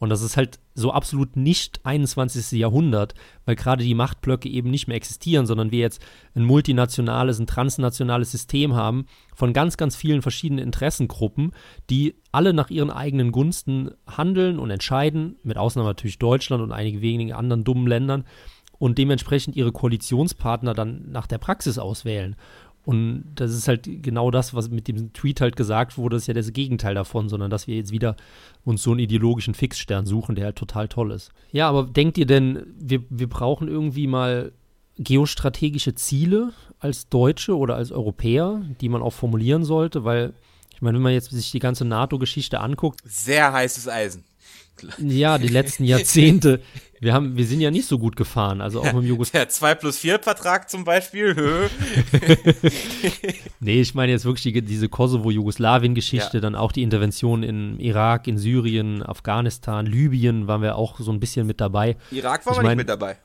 [0.00, 2.58] Und das ist halt so absolut nicht 21.
[2.58, 6.00] Jahrhundert, weil gerade die Machtblöcke eben nicht mehr existieren, sondern wir jetzt
[6.34, 11.52] ein multinationales, ein transnationales System haben von ganz, ganz vielen verschiedenen Interessengruppen,
[11.90, 17.02] die alle nach ihren eigenen Gunsten handeln und entscheiden, mit Ausnahme natürlich Deutschland und einige
[17.02, 18.24] wenige anderen dummen Ländern
[18.78, 22.36] und dementsprechend ihre Koalitionspartner dann nach der Praxis auswählen.
[22.84, 26.34] Und das ist halt genau das, was mit dem Tweet halt gesagt wurde, ist ja
[26.34, 28.16] das Gegenteil davon, sondern dass wir jetzt wieder
[28.64, 31.30] uns so einen ideologischen Fixstern suchen, der halt total toll ist.
[31.52, 34.52] Ja, aber denkt ihr denn, wir, wir brauchen irgendwie mal
[34.98, 40.04] geostrategische Ziele als Deutsche oder als Europäer, die man auch formulieren sollte?
[40.04, 40.32] Weil,
[40.72, 43.00] ich meine, wenn man jetzt sich die ganze NATO-Geschichte anguckt.
[43.04, 44.24] Sehr heißes Eisen.
[44.98, 46.60] Ja, die letzten Jahrzehnte.
[47.00, 49.48] Wir, haben, wir sind ja nicht so gut gefahren, also auch mit dem Jugos Der
[49.48, 51.34] 2 plus 4 Vertrag zum Beispiel.
[53.60, 56.40] nee, ich meine jetzt wirklich die, diese Kosovo-Jugoslawien-Geschichte, ja.
[56.40, 61.20] dann auch die Intervention in Irak, in Syrien, Afghanistan, Libyen waren wir auch so ein
[61.20, 61.96] bisschen mit dabei.
[62.10, 63.16] Irak war man nicht mit dabei.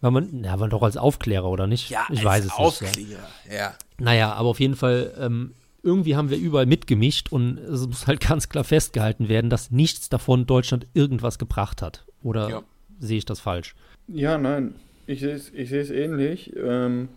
[0.00, 1.90] War man, ja, war doch als Aufklärer, oder nicht?
[1.90, 3.10] Ja, ich als weiß es Aufklärer, nicht.
[3.48, 3.54] Ja.
[3.56, 3.74] ja.
[3.98, 8.20] Naja, aber auf jeden Fall ähm, irgendwie haben wir überall mitgemischt und es muss halt
[8.20, 12.06] ganz klar festgehalten werden, dass nichts davon Deutschland irgendwas gebracht hat.
[12.22, 12.62] Oder ja.
[12.98, 13.74] sehe ich das falsch?
[14.08, 14.74] Ja, nein,
[15.06, 16.52] ich sehe es ich ähnlich.
[16.56, 17.08] Ähm,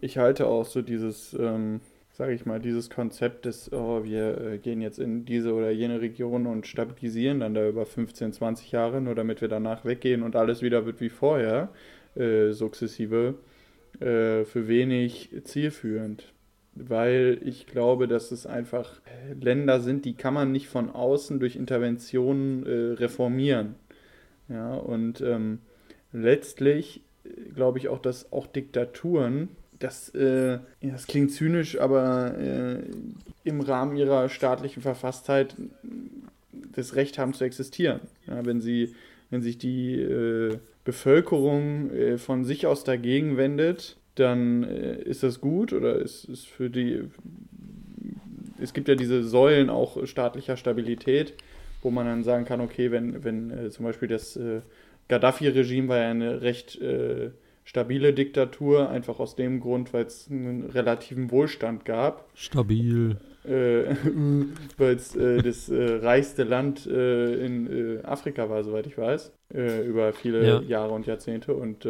[0.00, 1.80] ich halte auch so dieses, ähm,
[2.12, 6.00] sage ich mal, dieses Konzept des, oh, wir äh, gehen jetzt in diese oder jene
[6.00, 10.36] Region und stabilisieren dann da über 15, 20 Jahre, nur damit wir danach weggehen und
[10.36, 11.70] alles wieder wird wie vorher,
[12.14, 13.34] äh, sukzessive,
[14.00, 16.32] äh, für wenig zielführend
[16.76, 19.00] weil ich glaube, dass es einfach
[19.40, 23.74] Länder sind, die kann man nicht von außen durch Interventionen äh, reformieren.
[24.48, 25.58] Ja, und ähm,
[26.12, 32.78] letztlich äh, glaube ich auch, dass auch Diktaturen, das, äh, das klingt zynisch, aber äh,
[33.44, 35.56] im Rahmen ihrer staatlichen Verfasstheit
[36.52, 38.00] das Recht haben zu existieren.
[38.26, 38.94] Ja, wenn, sie,
[39.30, 45.40] wenn sich die äh, Bevölkerung äh, von sich aus dagegen wendet, dann äh, ist das
[45.40, 47.04] gut oder ist, ist für die.
[48.58, 51.34] Es gibt ja diese Säulen auch staatlicher Stabilität,
[51.82, 54.62] wo man dann sagen kann, okay, wenn, wenn äh, zum Beispiel das äh,
[55.08, 57.30] Gaddafi-Regime war ja eine recht äh,
[57.64, 62.30] stabile Diktatur, einfach aus dem Grund, weil es einen relativen Wohlstand gab.
[62.34, 63.18] Stabil.
[63.44, 63.94] Äh,
[64.78, 70.60] weil es äh, das reichste Land in Afrika war, soweit ich weiß, über viele ja.
[70.62, 71.86] Jahre und Jahrzehnte und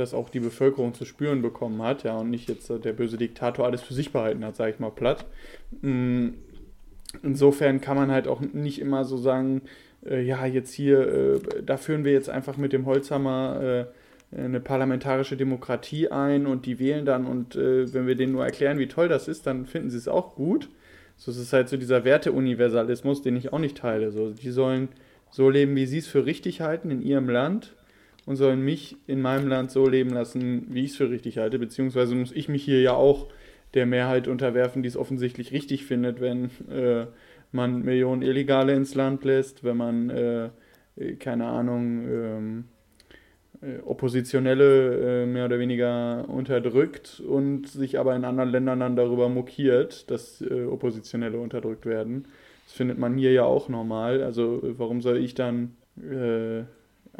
[0.00, 3.66] das auch die Bevölkerung zu spüren bekommen hat, ja, und nicht jetzt der böse Diktator
[3.66, 5.26] alles für sich behalten hat, sage ich mal platt.
[5.82, 6.30] Mm,
[7.22, 9.62] insofern kann man halt auch nicht immer so sagen,
[10.04, 13.86] äh, ja, jetzt hier, äh, da führen wir jetzt einfach mit dem Holzhammer
[14.32, 18.44] äh, eine parlamentarische Demokratie ein und die wählen dann und äh, wenn wir denen nur
[18.44, 20.68] erklären, wie toll das ist, dann finden sie es auch gut.
[21.16, 24.10] So, es ist halt so dieser Werteuniversalismus, den ich auch nicht teile.
[24.10, 24.88] So, die sollen
[25.30, 27.74] so leben, wie sie es für richtig halten in ihrem Land
[28.30, 31.58] und sollen mich in meinem Land so leben lassen, wie ich es für richtig halte,
[31.58, 33.26] beziehungsweise muss ich mich hier ja auch
[33.74, 37.06] der Mehrheit unterwerfen, die es offensichtlich richtig findet, wenn äh,
[37.50, 40.50] man Millionen Illegale ins Land lässt, wenn man, äh,
[41.18, 42.64] keine Ahnung, ähm,
[43.62, 49.28] äh, Oppositionelle äh, mehr oder weniger unterdrückt und sich aber in anderen Ländern dann darüber
[49.28, 52.28] mokiert, dass äh, Oppositionelle unterdrückt werden.
[52.66, 54.22] Das findet man hier ja auch normal.
[54.22, 56.62] Also warum soll ich dann äh,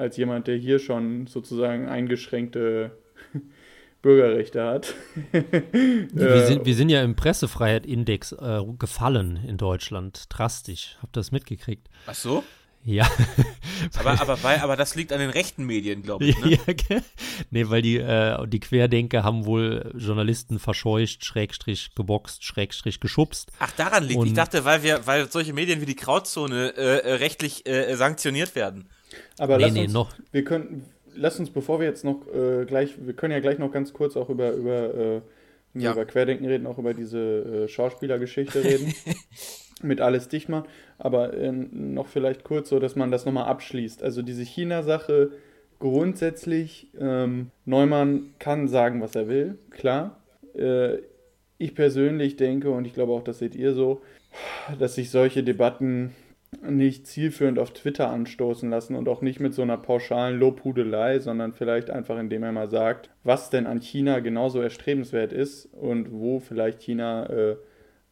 [0.01, 2.91] als jemand, der hier schon sozusagen eingeschränkte
[4.03, 4.95] Bürgerrechte hat.
[5.33, 10.97] wir, sind, wir sind ja im Pressefreiheit-Index äh, gefallen in Deutschland, drastisch.
[11.03, 11.89] Habt ihr das mitgekriegt?
[12.07, 12.43] Ach so?
[12.83, 13.07] Ja.
[13.99, 16.39] aber, aber, weil, aber das liegt an den rechten Medien, glaube ich.
[16.39, 16.53] Ne?
[16.89, 17.01] ja,
[17.51, 23.53] nee, weil die, äh, die Querdenker haben wohl Journalisten verscheucht, Schrägstrich geboxt, Schrägstrich geschubst.
[23.59, 24.19] Ach, daran liegt.
[24.19, 28.55] Und ich dachte, weil wir, weil solche Medien wie die Grauzone äh, rechtlich äh, sanktioniert
[28.55, 28.89] werden.
[29.39, 30.13] Aber Nee, lass nee, uns, noch.
[30.33, 33.73] wir können, lass uns, bevor wir jetzt noch äh, gleich, wir können ja gleich noch
[33.73, 35.21] ganz kurz auch über, über, äh,
[35.75, 35.93] Ja.
[35.93, 37.19] über Querdenken reden, auch über diese
[37.65, 38.93] äh, Schauspielergeschichte reden.
[39.83, 40.69] mit alles dicht machen.
[40.99, 44.03] Aber äh, noch vielleicht kurz so, dass man das nochmal abschließt.
[44.03, 45.31] Also diese China-Sache
[45.79, 50.21] grundsätzlich, ähm, Neumann kann sagen, was er will, klar.
[50.55, 50.99] Äh,
[51.59, 54.03] ich persönlich denke, und ich glaube auch, das seht ihr so,
[54.79, 56.15] dass sich solche Debatten
[56.69, 61.53] nicht zielführend auf Twitter anstoßen lassen und auch nicht mit so einer pauschalen Lobhudelei, sondern
[61.53, 66.41] vielleicht einfach, indem er mal sagt, was denn an China genauso erstrebenswert ist und wo
[66.41, 67.57] vielleicht China äh,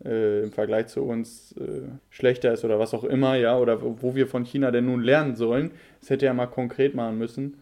[0.04, 4.14] äh, im Vergleich zu uns äh, schlechter ist oder was auch immer, ja, oder wo
[4.14, 5.72] wir von China denn nun lernen sollen.
[6.00, 7.56] Das hätte er mal konkret machen müssen.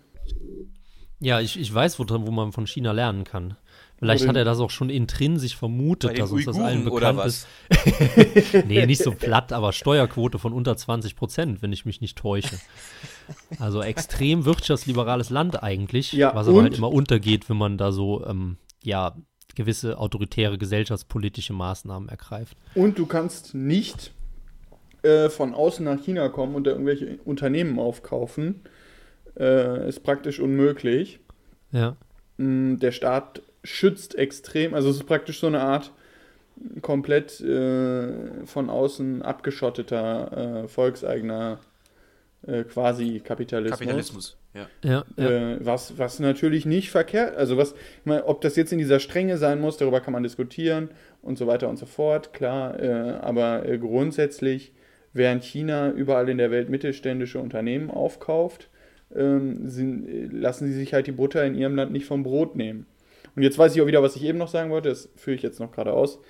[1.19, 3.57] Ja, ich, ich weiß, wo, wo man von China lernen kann.
[3.99, 7.25] Vielleicht Wo hat er das auch schon intrinsisch vermutet, den dass uns das allen bekannt
[7.25, 7.47] ist.
[8.67, 12.57] nee, nicht so platt, aber Steuerquote von unter 20 Prozent, wenn ich mich nicht täusche.
[13.59, 17.91] Also extrem wirtschaftsliberales Land eigentlich, Ja, was aber und- halt immer untergeht, wenn man da
[17.91, 19.17] so, ähm, ja,
[19.55, 22.57] gewisse autoritäre gesellschaftspolitische Maßnahmen ergreift.
[22.75, 24.13] Und du kannst nicht
[25.03, 28.61] äh, von außen nach China kommen und da irgendwelche Unternehmen aufkaufen.
[29.39, 31.21] Äh, ist praktisch unmöglich.
[31.73, 31.97] Ja.
[32.37, 35.93] Mm, Der Staat schützt extrem, also es ist praktisch so eine Art
[36.81, 41.61] komplett äh, von außen abgeschotteter äh, volkseigener
[42.47, 43.79] äh, quasi Kapitalismus.
[43.79, 44.37] Kapitalismus.
[44.55, 44.67] Ja.
[44.83, 45.31] Ja, ja.
[45.31, 49.01] Äh, was, was natürlich nicht verkehrt, also was, ich meine, ob das jetzt in dieser
[49.01, 50.89] Strenge sein muss, darüber kann man diskutieren
[51.21, 54.73] und so weiter und so fort, klar, äh, aber äh, grundsätzlich,
[55.13, 58.71] während China überall in der Welt mittelständische Unternehmen aufkauft,
[59.15, 62.57] ähm, sind, äh, lassen sie sich halt die Butter in ihrem Land nicht vom Brot
[62.57, 62.87] nehmen.
[63.37, 65.43] Und jetzt weiß ich auch wieder, was ich eben noch sagen wollte, das führe ich
[65.43, 66.21] jetzt noch gerade aus.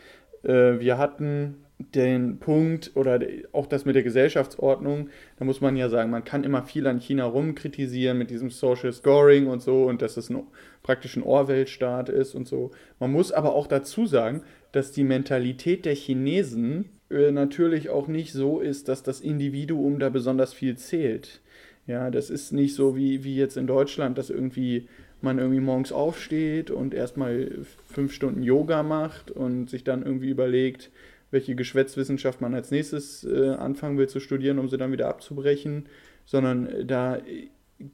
[0.43, 3.21] Äh, wir hatten den Punkt oder
[3.53, 7.01] auch das mit der Gesellschaftsordnung, da muss man ja sagen, man kann immer viel an
[7.01, 10.43] China rumkritisieren mit diesem Social Scoring und so und dass es ein,
[10.83, 12.71] praktisch ein Orwell-Staat ist und so.
[12.99, 14.43] Man muss aber auch dazu sagen,
[14.73, 20.09] dass die Mentalität der Chinesen äh, natürlich auch nicht so ist, dass das Individuum da
[20.09, 21.43] besonders viel zählt.
[21.87, 24.89] Ja, das ist nicht so wie, wie jetzt in Deutschland, dass irgendwie
[25.23, 27.51] man irgendwie morgens aufsteht und erstmal
[27.87, 30.91] fünf Stunden Yoga macht und sich dann irgendwie überlegt,
[31.31, 35.87] welche Geschwätzwissenschaft man als nächstes äh, anfangen will zu studieren, um sie dann wieder abzubrechen,
[36.25, 37.19] sondern äh, da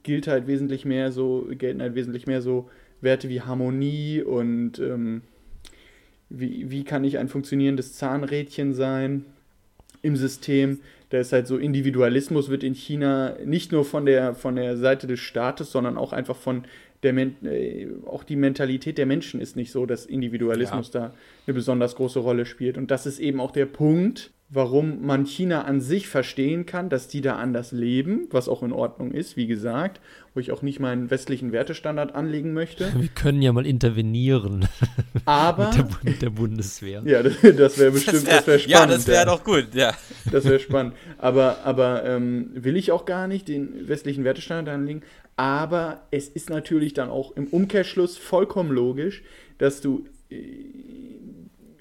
[0.03, 2.69] gilt halt wesentlich mehr so, gelten halt wesentlich mehr so
[3.01, 5.21] Werte wie Harmonie und ähm,
[6.29, 9.25] wie, wie kann ich ein funktionierendes Zahnrädchen sein
[10.01, 10.79] im System.
[11.09, 15.05] Da ist halt so, Individualismus wird in China nicht nur von der, von der Seite
[15.05, 16.63] des Staates, sondern auch einfach von
[17.03, 21.13] der Men äh, auch die Mentalität der Menschen ist nicht so, dass Individualismus da
[21.45, 22.77] eine besonders große Rolle spielt.
[22.77, 27.07] Und das ist eben auch der Punkt, warum man China an sich verstehen kann, dass
[27.07, 29.99] die da anders leben, was auch in Ordnung ist, wie gesagt,
[30.33, 32.91] wo ich auch nicht meinen westlichen Wertestandard anlegen möchte.
[32.95, 34.67] Wir können ja mal intervenieren
[35.25, 37.01] Aber mit, der, mit der Bundeswehr.
[37.05, 38.67] ja, das, das wäre bestimmt, das wäre spannend.
[38.67, 39.93] ja, das wäre doch gut, ja.
[40.31, 40.93] Das wäre spannend.
[41.17, 45.01] Aber, aber ähm, will ich auch gar nicht den westlichen Wertestandard anlegen.
[45.35, 49.23] Aber es ist natürlich dann auch im Umkehrschluss vollkommen logisch,
[49.57, 50.35] dass du äh,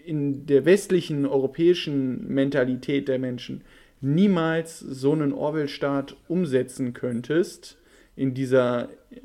[0.05, 3.63] in der westlichen europäischen Mentalität der Menschen
[4.01, 7.79] niemals so einen Orwell-Staat umsetzen könntest
[8.17, 9.19] in dieser, äh,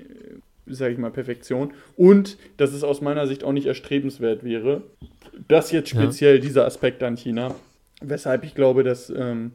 [0.68, 1.74] sage ich mal, Perfektion.
[1.96, 4.84] Und dass es aus meiner Sicht auch nicht erstrebenswert wäre.
[5.48, 6.02] Das jetzt Ja.
[6.02, 7.56] speziell dieser Aspekt an China.
[8.02, 9.54] Weshalb ich glaube, dass, ähm,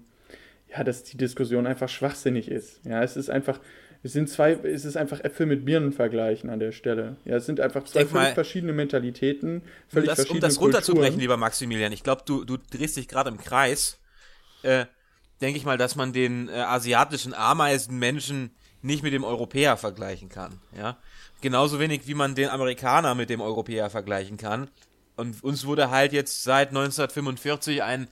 [0.71, 2.81] ja, dass die Diskussion einfach schwachsinnig ist.
[2.85, 3.61] Ja, es ist einfach,
[4.03, 7.17] es sind zwei, es ist einfach Äpfel mit Birnen vergleichen an der Stelle.
[7.25, 10.61] Ja, es sind einfach zwei völlig mal, verschiedene Mentalitäten, Um völlig das, um verschiedene das
[10.61, 11.21] runterzubrechen, Kulturen.
[11.21, 13.99] lieber Maximilian, ich glaube, du, du drehst dich gerade im Kreis.
[14.63, 14.87] Äh,
[15.43, 20.61] Denke ich mal, dass man den äh, asiatischen Ameisenmenschen nicht mit dem Europäer vergleichen kann.
[20.77, 20.99] Ja?
[21.41, 24.71] Genauso wenig, wie man den Amerikaner mit dem Europäer vergleichen kann.
[25.17, 28.07] Und uns wurde halt jetzt seit 1945 ein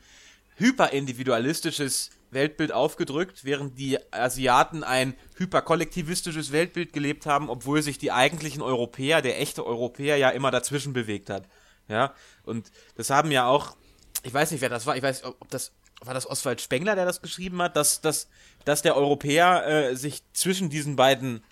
[0.57, 8.63] hyperindividualistisches Weltbild aufgedrückt, während die Asiaten ein hyperkollektivistisches Weltbild gelebt haben, obwohl sich die eigentlichen
[8.63, 11.49] Europäer, der echte Europäer ja immer dazwischen bewegt hat.
[11.89, 12.15] Ja,
[12.45, 13.77] und das haben ja auch,
[14.23, 17.05] ich weiß nicht, wer das war, ich weiß, ob das, war das Oswald Spengler, der
[17.05, 18.29] das geschrieben hat, dass, dass,
[18.65, 21.43] dass der Europäer äh, sich zwischen diesen beiden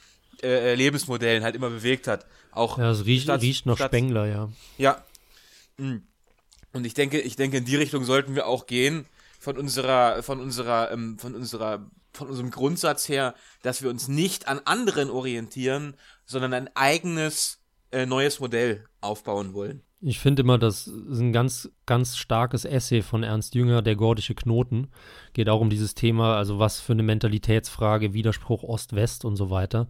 [0.42, 2.24] äh, Lebensmodellen halt immer bewegt hat.
[2.52, 4.48] Auch Ja, es riecht, statt- riecht nach statt- Spengler, ja.
[4.78, 5.04] ja.
[5.76, 5.98] Mm.
[6.72, 9.06] Und ich denke, ich denke, in die Richtung sollten wir auch gehen.
[9.38, 14.48] Von unserer, von unserer, ähm, von unserer, von unserem Grundsatz her, dass wir uns nicht
[14.48, 15.94] an anderen orientieren,
[16.26, 19.82] sondern ein eigenes äh, neues Modell aufbauen wollen.
[20.00, 24.34] Ich finde immer, das ist ein ganz, ganz starkes Essay von Ernst Jünger, Der gordische
[24.34, 24.88] Knoten.
[25.32, 29.88] Geht auch um dieses Thema, also was für eine Mentalitätsfrage, Widerspruch Ost-West und so weiter.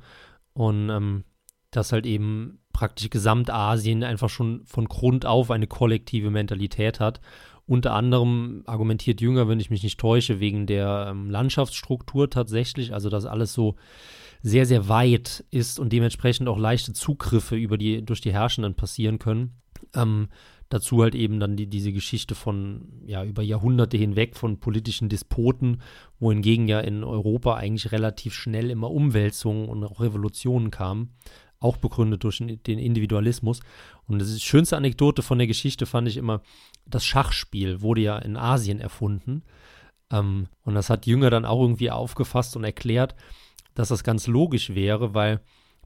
[0.54, 1.24] Und ähm,
[1.70, 7.20] dass halt eben praktisch Gesamtasien einfach schon von Grund auf eine kollektive Mentalität hat.
[7.68, 13.10] Unter anderem argumentiert Jünger, wenn ich mich nicht täusche, wegen der ähm, Landschaftsstruktur tatsächlich, also
[13.10, 13.76] dass alles so
[14.42, 19.18] sehr, sehr weit ist und dementsprechend auch leichte Zugriffe über die, durch die Herrschenden passieren
[19.18, 19.52] können.
[19.94, 20.28] Ähm,
[20.70, 25.82] dazu halt eben dann die, diese Geschichte von, ja, über Jahrhunderte hinweg von politischen Despoten,
[26.20, 31.10] wohingegen ja in Europa eigentlich relativ schnell immer Umwälzungen und auch Revolutionen kamen,
[31.60, 33.60] auch begründet durch den Individualismus.
[34.06, 36.42] Und das ist die schönste Anekdote von der Geschichte fand ich immer,
[36.88, 39.42] das Schachspiel wurde ja in Asien erfunden.
[40.10, 43.14] Ähm, und das hat Jünger dann auch irgendwie aufgefasst und erklärt,
[43.74, 45.40] dass das ganz logisch wäre, weil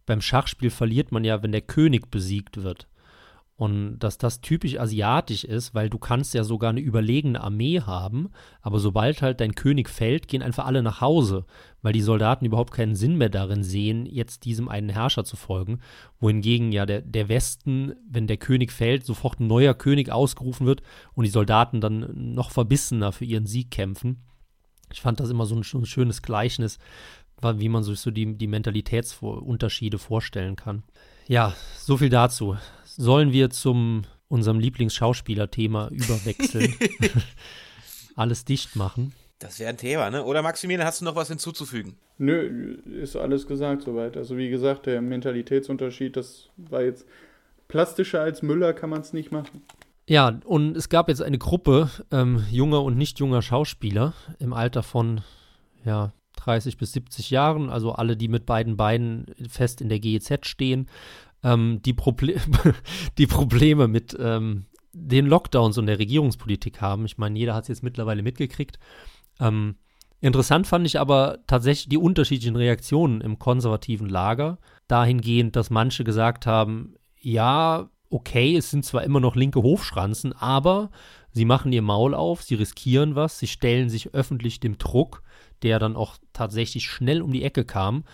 [0.07, 2.88] beim Schachspiel verliert man ja, wenn der König besiegt wird.
[3.62, 8.31] Und dass das typisch asiatisch ist, weil du kannst ja sogar eine überlegene Armee haben,
[8.61, 11.44] aber sobald halt dein König fällt, gehen einfach alle nach Hause,
[11.81, 15.79] weil die Soldaten überhaupt keinen Sinn mehr darin sehen, jetzt diesem einen Herrscher zu folgen.
[16.18, 20.83] Wohingegen ja der, der Westen, wenn der König fällt, sofort ein neuer König ausgerufen wird
[21.14, 24.25] und die Soldaten dann noch verbissener für ihren Sieg kämpfen.
[24.92, 26.81] Ich fand das immer so ein, so ein schönes Gleichnis,
[27.40, 30.83] wie man sich so die, die Mentalitätsunterschiede vorstellen kann.
[31.29, 32.57] Ja, so viel dazu
[32.96, 36.74] sollen wir zum unserem Lieblingsschauspieler-Thema überwechseln?
[38.16, 39.12] alles dicht machen?
[39.38, 40.24] Das wäre ein Thema, ne?
[40.24, 41.96] Oder Maximilian, hast du noch was hinzuzufügen?
[42.18, 44.16] Nö, ist alles gesagt soweit.
[44.16, 47.07] Also wie gesagt, der Mentalitätsunterschied, das war jetzt
[47.66, 49.62] plastischer als Müller, kann man es nicht machen.
[50.09, 54.83] Ja, und es gab jetzt eine Gruppe ähm, junger und nicht junger Schauspieler im Alter
[54.83, 55.22] von
[55.85, 60.46] ja, 30 bis 70 Jahren, also alle, die mit beiden Beinen fest in der GEZ
[60.46, 60.88] stehen,
[61.42, 62.37] ähm, die, Proble
[63.18, 67.05] die Probleme mit ähm, den Lockdowns und der Regierungspolitik haben.
[67.07, 68.78] Ich meine, jeder hat es jetzt mittlerweile mitgekriegt.
[69.40, 69.76] Ähm,
[70.20, 74.59] interessant fand ich aber tatsächlich die unterschiedlichen Reaktionen im konservativen Lager.
[74.88, 80.90] Dahingehend, dass manche gesagt haben, ja, okay, es sind zwar immer noch linke Hofschranzen, aber
[81.31, 85.22] sie machen ihr Maul auf, sie riskieren was, sie stellen sich öffentlich dem Druck,
[85.62, 88.05] der dann auch tatsächlich schnell um die Ecke kam.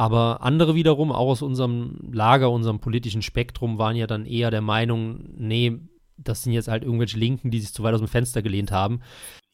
[0.00, 4.62] Aber andere wiederum, auch aus unserem Lager, unserem politischen Spektrum, waren ja dann eher der
[4.62, 5.78] Meinung, nee,
[6.16, 9.02] das sind jetzt halt irgendwelche Linken, die sich zu weit aus dem Fenster gelehnt haben.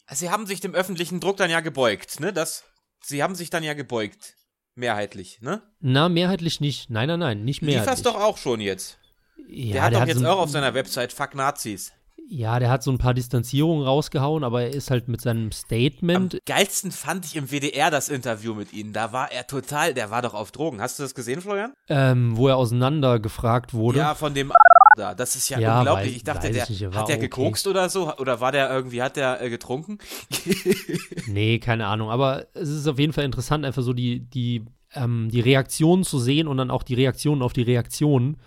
[0.09, 2.33] Sie haben sich dem öffentlichen Druck dann ja gebeugt, ne?
[2.33, 2.63] Das,
[3.03, 4.37] sie haben sich dann ja gebeugt.
[4.77, 5.63] Mehrheitlich, ne?
[5.81, 6.91] Na, mehrheitlich nicht.
[6.91, 7.97] Nein, nein, nein, nicht mehrheitlich.
[7.97, 9.01] Liefers doch auch schon jetzt.
[9.49, 11.93] Ja, der hat der doch hat jetzt so auch auf seiner Website Fuck Nazis.
[12.29, 16.35] Ja, der hat so ein paar Distanzierungen rausgehauen, aber er ist halt mit seinem Statement.
[16.35, 18.93] Am geilsten fand ich im WDR das Interview mit ihm.
[18.93, 20.81] Da war er total, der war doch auf Drogen.
[20.81, 21.73] Hast du das gesehen, Florian?
[21.89, 24.01] Ähm, wo er auseinander gefragt wurde.
[24.01, 24.53] Ja, von dem
[24.97, 25.15] da.
[25.15, 26.09] Das ist ja, ja unglaublich.
[26.09, 27.79] Weiß, ich dachte, der, ich hat der gekokst okay.
[27.79, 28.13] oder so?
[28.17, 29.99] Oder war der irgendwie, hat der äh, getrunken?
[31.27, 32.11] nee, keine Ahnung.
[32.11, 36.19] Aber es ist auf jeden Fall interessant, einfach so die, die, ähm, die Reaktionen zu
[36.19, 38.39] sehen und dann auch die Reaktionen auf die Reaktionen.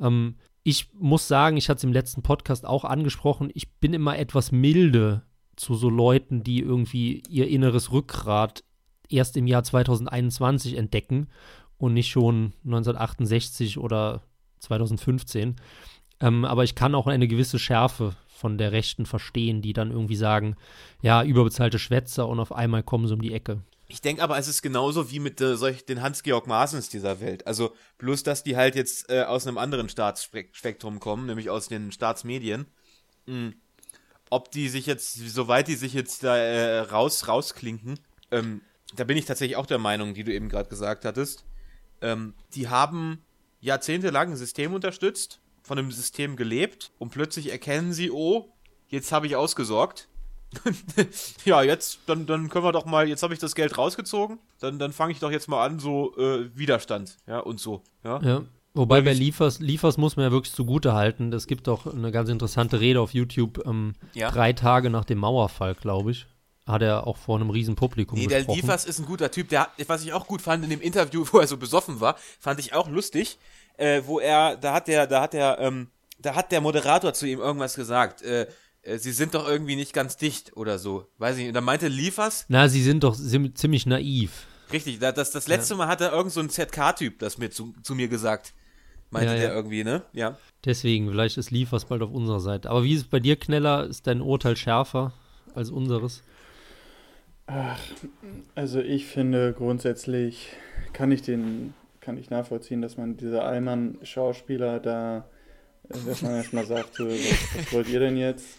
[0.00, 4.18] Ähm, ich muss sagen, ich hatte es im letzten Podcast auch angesprochen, ich bin immer
[4.18, 5.22] etwas milde
[5.56, 8.64] zu so Leuten, die irgendwie ihr inneres Rückgrat
[9.08, 11.28] erst im Jahr 2021 entdecken
[11.76, 14.22] und nicht schon 1968 oder
[14.60, 15.56] 2015.
[16.20, 20.16] Ähm, aber ich kann auch eine gewisse Schärfe von der Rechten verstehen, die dann irgendwie
[20.16, 20.56] sagen,
[21.02, 23.60] ja, überbezahlte Schwätzer und auf einmal kommen sie um die Ecke.
[23.86, 27.46] Ich denke aber, es ist genauso wie mit äh, solch, den Hans-Georg Maaßens dieser Welt.
[27.46, 31.92] Also bloß, dass die halt jetzt äh, aus einem anderen Staatsspektrum kommen, nämlich aus den
[31.92, 32.66] Staatsmedien.
[33.26, 33.54] Mhm.
[34.30, 38.62] Ob die sich jetzt, soweit die sich jetzt da äh, raus, rausklinken, ähm,
[38.96, 41.44] da bin ich tatsächlich auch der Meinung, die du eben gerade gesagt hattest.
[42.00, 43.22] Ähm, die haben
[43.60, 48.52] jahrzehntelang ein System unterstützt, von einem System gelebt und plötzlich erkennen sie, oh,
[48.88, 50.08] jetzt habe ich ausgesorgt
[51.44, 54.78] ja, jetzt, dann, dann können wir doch mal, jetzt habe ich das Geld rausgezogen, dann,
[54.78, 58.20] dann fange ich doch jetzt mal an, so äh, Widerstand, ja, und so, ja.
[58.22, 58.42] ja.
[58.76, 61.32] Wobei bei Liefers, Liefers muss man ja wirklich zugute halten.
[61.32, 64.32] Es gibt doch eine ganz interessante Rede auf YouTube, ähm, ja.
[64.32, 66.26] drei Tage nach dem Mauerfall, glaube ich.
[66.66, 68.46] Hat er auch vor einem riesen Publikum Nee, gesprochen.
[68.46, 69.48] der Liefers ist ein guter Typ.
[69.50, 72.58] Der, was ich auch gut fand in dem Interview, wo er so besoffen war, fand
[72.58, 73.38] ich auch lustig.
[73.76, 75.88] Äh, wo er, da hat der, da hat der, ähm,
[76.18, 78.22] da hat der Moderator zu ihm irgendwas gesagt.
[78.22, 78.46] Äh,
[78.96, 81.06] sie sind doch irgendwie nicht ganz dicht oder so.
[81.18, 81.48] Weiß ich nicht.
[81.48, 82.46] Und dann meinte Liefers.
[82.48, 84.46] Na, sie sind doch ziemlich naiv.
[84.72, 85.78] Richtig, das, das letzte ja.
[85.78, 88.54] Mal hat er irgend so ein ZK-Typ das mir zu, zu mir gesagt.
[89.10, 89.54] Meinte ja, der ja.
[89.54, 90.02] irgendwie, ne?
[90.12, 90.36] Ja.
[90.64, 92.70] Deswegen, vielleicht ist Liefers bald auf unserer Seite.
[92.70, 93.86] Aber wie ist es bei dir, Kneller?
[93.86, 95.12] Ist dein Urteil schärfer
[95.54, 96.22] als unseres?
[97.46, 97.78] Ach,
[98.54, 100.48] also ich finde grundsätzlich
[100.94, 105.28] kann ich den kann ich nachvollziehen, dass man diese Allmann-Schauspieler da,
[105.88, 108.58] äh, dass man erstmal sagt, so, was, was wollt ihr denn jetzt?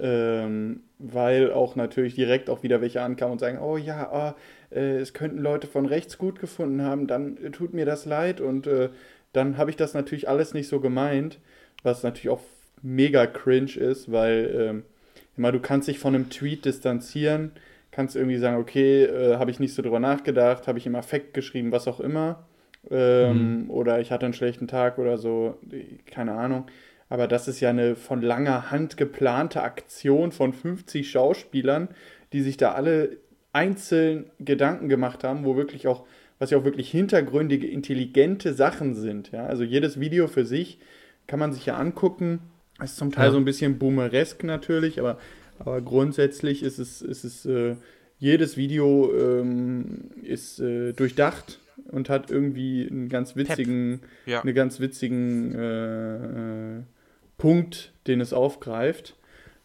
[0.00, 4.34] Ähm, weil auch natürlich direkt auch wieder welche ankamen und sagen, oh ja,
[4.72, 8.06] oh, äh, es könnten Leute von rechts gut gefunden haben, dann äh, tut mir das
[8.06, 8.88] leid und äh,
[9.32, 11.38] dann habe ich das natürlich alles nicht so gemeint,
[11.82, 12.42] was natürlich auch
[12.82, 14.82] mega cringe ist, weil ähm,
[15.36, 17.52] immer du kannst dich von einem Tweet distanzieren,
[17.90, 21.34] kannst irgendwie sagen, okay, äh, habe ich nicht so drüber nachgedacht, habe ich im Affekt
[21.34, 22.44] geschrieben, was auch immer,
[22.90, 23.70] ähm, mhm.
[23.70, 25.58] oder ich hatte einen schlechten Tag oder so,
[26.06, 26.66] keine Ahnung.
[27.12, 31.88] Aber das ist ja eine von langer Hand geplante Aktion von 50 Schauspielern,
[32.32, 33.18] die sich da alle
[33.52, 36.06] einzeln Gedanken gemacht haben, wo wirklich auch,
[36.38, 39.30] was ja auch wirklich hintergründige, intelligente Sachen sind.
[39.30, 39.44] Ja?
[39.44, 40.78] Also jedes Video für sich
[41.26, 42.38] kann man sich ja angucken.
[42.82, 43.32] Ist zum Teil ja.
[43.32, 45.18] so ein bisschen boomeresk natürlich, aber,
[45.58, 47.76] aber grundsätzlich ist es, ist es äh,
[48.20, 51.60] jedes Video ähm, ist äh, durchdacht
[51.90, 54.40] und hat irgendwie einen ganz witzigen, ja.
[54.40, 56.82] eine ganz witzigen äh, äh
[57.42, 59.16] Punkt, den es aufgreift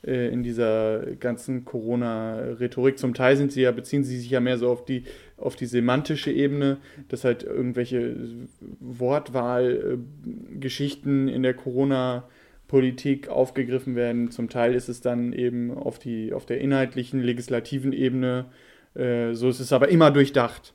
[0.04, 2.98] äh, in dieser ganzen Corona-Rhetorik.
[2.98, 5.04] Zum Teil sind sie ja, beziehen sie sich ja mehr so auf die,
[5.38, 6.78] auf die semantische Ebene,
[7.10, 8.16] dass halt irgendwelche
[8.80, 14.32] Wortwahlgeschichten in der Corona-Politik aufgegriffen werden.
[14.32, 18.46] Zum Teil ist es dann eben auf, die, auf der inhaltlichen, legislativen Ebene.
[18.96, 20.74] Äh, so ist es aber immer durchdacht.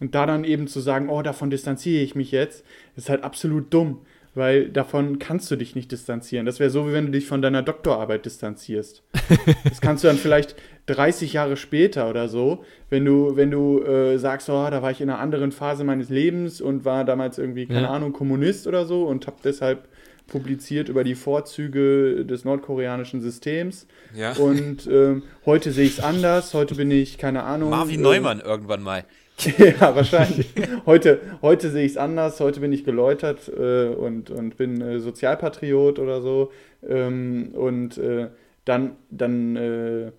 [0.00, 2.64] Und da dann eben zu sagen, oh, davon distanziere ich mich jetzt,
[2.96, 3.98] ist halt absolut dumm
[4.38, 6.46] weil davon kannst du dich nicht distanzieren.
[6.46, 9.02] Das wäre so, wie wenn du dich von deiner Doktorarbeit distanzierst.
[9.64, 14.16] das kannst du dann vielleicht 30 Jahre später oder so, wenn du, wenn du äh,
[14.18, 17.66] sagst, oh, da war ich in einer anderen Phase meines Lebens und war damals irgendwie,
[17.66, 17.90] keine ja.
[17.90, 19.88] Ahnung, Kommunist oder so und habe deshalb
[20.28, 23.86] publiziert über die Vorzüge des nordkoreanischen Systems.
[24.14, 24.32] Ja.
[24.34, 27.70] Und ähm, heute sehe ich es anders, heute bin ich, keine Ahnung.
[27.70, 29.04] Marvin äh, Neumann irgendwann mal.
[29.58, 30.52] ja, wahrscheinlich.
[30.84, 32.40] Heute, heute sehe ich es anders.
[32.40, 36.50] Heute bin ich geläutert äh, und, und bin äh, Sozialpatriot oder so.
[36.86, 38.28] Ähm, und äh,
[38.64, 40.12] dann, dann äh,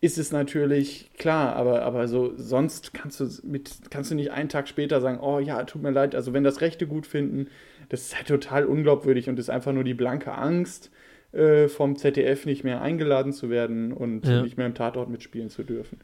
[0.00, 4.48] ist es natürlich klar, aber, aber so sonst kannst du mit kannst du nicht einen
[4.48, 6.14] Tag später sagen, oh ja, tut mir leid.
[6.14, 7.48] Also wenn das Rechte gut finden,
[7.90, 10.90] das ist halt total unglaubwürdig und ist einfach nur die blanke Angst
[11.32, 14.42] äh, vom ZDF nicht mehr eingeladen zu werden und ja.
[14.42, 15.98] nicht mehr im Tatort mitspielen zu dürfen.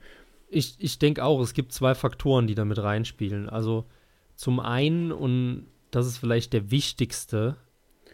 [0.51, 3.49] Ich, ich denke auch, es gibt zwei Faktoren, die damit reinspielen.
[3.49, 3.85] Also
[4.35, 7.57] zum einen, und das ist vielleicht der wichtigste,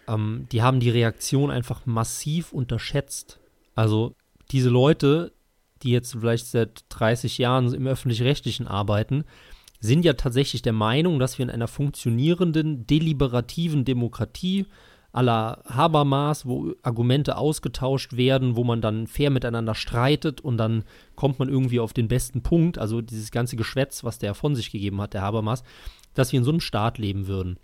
[0.09, 3.41] ähm, die haben die Reaktion einfach massiv unterschätzt.
[3.74, 4.14] Also
[4.51, 5.32] diese Leute,
[5.82, 9.24] die jetzt vielleicht seit 30 Jahren im öffentlich-rechtlichen arbeiten,
[9.80, 14.66] sind ja tatsächlich der Meinung, dass wir in einer funktionierenden, deliberativen Demokratie
[15.15, 20.83] aller Habermas, wo Argumente ausgetauscht werden, wo man dann fair miteinander streitet und dann
[21.15, 24.73] kommt man irgendwie auf den besten Punkt, also dieses ganze Geschwätz, was der von sich
[24.73, 25.62] gegeben hat, der Habermas,
[26.15, 27.59] dass wir in so einem Staat leben würden.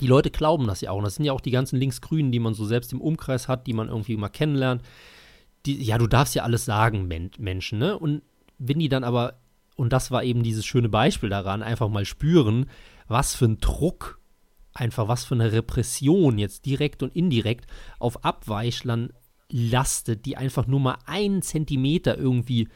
[0.00, 0.98] Die Leute glauben das ja auch.
[0.98, 3.66] Und das sind ja auch die ganzen Linksgrünen, die man so selbst im Umkreis hat,
[3.66, 4.82] die man irgendwie mal kennenlernt.
[5.66, 7.98] Die, ja, du darfst ja alles sagen, Men Menschen, ne?
[7.98, 8.22] Und
[8.58, 9.34] wenn die dann aber,
[9.76, 12.66] und das war eben dieses schöne Beispiel daran, einfach mal spüren,
[13.08, 14.19] was für ein Druck
[14.80, 17.66] einfach was für eine Repression jetzt direkt und indirekt
[17.98, 19.12] auf Abweichlern
[19.50, 22.68] lastet, die einfach nur mal einen Zentimeter irgendwie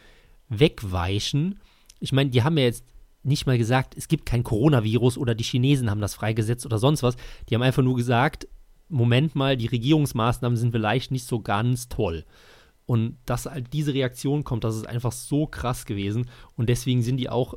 [0.49, 1.61] wegweichen.
[2.01, 2.85] Ich meine, die haben ja jetzt
[3.23, 7.03] nicht mal gesagt, es gibt kein Coronavirus oder die Chinesen haben das freigesetzt oder sonst
[7.03, 7.17] was.
[7.49, 8.47] Die haben einfach nur gesagt,
[8.89, 12.25] Moment mal, die Regierungsmaßnahmen sind vielleicht nicht so ganz toll.
[12.87, 16.29] Und dass halt diese Reaktion kommt, das ist einfach so krass gewesen.
[16.55, 17.55] Und deswegen sind die auch,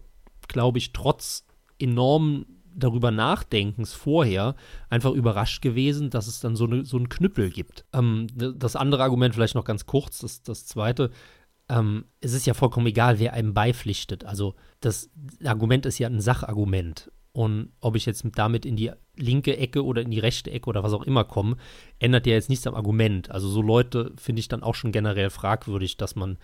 [0.48, 1.46] glaube ich, trotz
[1.80, 4.56] enormen darüber Nachdenkens vorher
[4.90, 7.86] einfach überrascht gewesen, dass es dann so, eine, so einen Knüppel gibt.
[7.94, 11.12] Ähm, das andere Argument vielleicht noch ganz kurz, das, das zweite.
[11.70, 14.24] Ähm, es ist ja vollkommen egal, wer einem beipflichtet.
[14.24, 15.10] Also das
[15.44, 17.12] Argument ist ja ein Sachargument.
[17.34, 20.82] Und ob ich jetzt damit in die linke Ecke oder in die rechte Ecke oder
[20.82, 21.58] was auch immer komme,
[22.00, 23.30] ändert ja jetzt nichts am Argument.
[23.30, 26.38] Also so Leute finde ich dann auch schon generell fragwürdig, dass man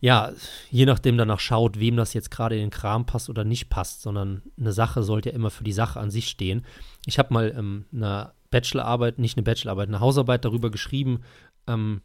[0.00, 0.32] ja,
[0.70, 4.00] je nachdem danach schaut, wem das jetzt gerade in den Kram passt oder nicht passt,
[4.00, 6.64] sondern eine Sache sollte ja immer für die Sache an sich stehen.
[7.06, 11.20] Ich habe mal ähm, eine Bachelorarbeit, nicht eine Bachelorarbeit, eine Hausarbeit darüber geschrieben,
[11.66, 12.00] ähm,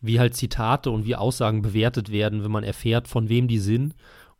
[0.00, 3.94] wie halt Zitate und wie Aussagen bewertet werden, wenn man erfährt, von wem die sind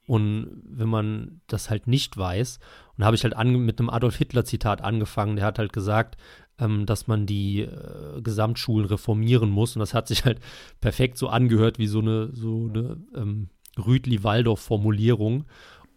[0.07, 2.59] und wenn man das halt nicht weiß.
[2.97, 6.17] Und da habe ich halt mit einem Adolf Hitler-Zitat angefangen, der hat halt gesagt,
[6.59, 9.77] ähm, dass man die äh, Gesamtschulen reformieren muss.
[9.77, 10.41] Und das hat sich halt
[10.81, 13.49] perfekt so angehört wie so eine, so eine ähm,
[13.79, 15.45] Rütli-Waldorf-Formulierung.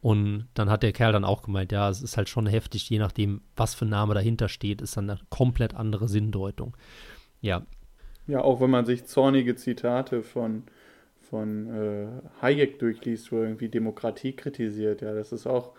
[0.02, 3.00] Und dann hat der Kerl dann auch gemeint, ja, es ist halt schon heftig, je
[3.00, 6.78] nachdem, was für ein Name dahinter steht, ist dann eine komplett andere Sinndeutung.
[7.42, 7.66] Ja.
[8.28, 10.64] Ja, auch wenn man sich zornige Zitate von,
[11.20, 12.08] von äh,
[12.42, 15.74] Hayek durchliest, wo er irgendwie Demokratie kritisiert, ja, das ist auch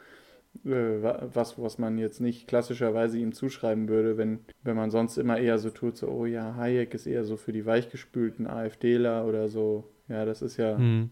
[0.65, 1.03] äh,
[1.35, 5.59] was, was man jetzt nicht klassischerweise ihm zuschreiben würde, wenn, wenn man sonst immer eher
[5.59, 9.85] so tut, so, oh ja, Hayek ist eher so für die weichgespülten AfDler oder so.
[10.09, 11.11] Ja, das ist ja hm.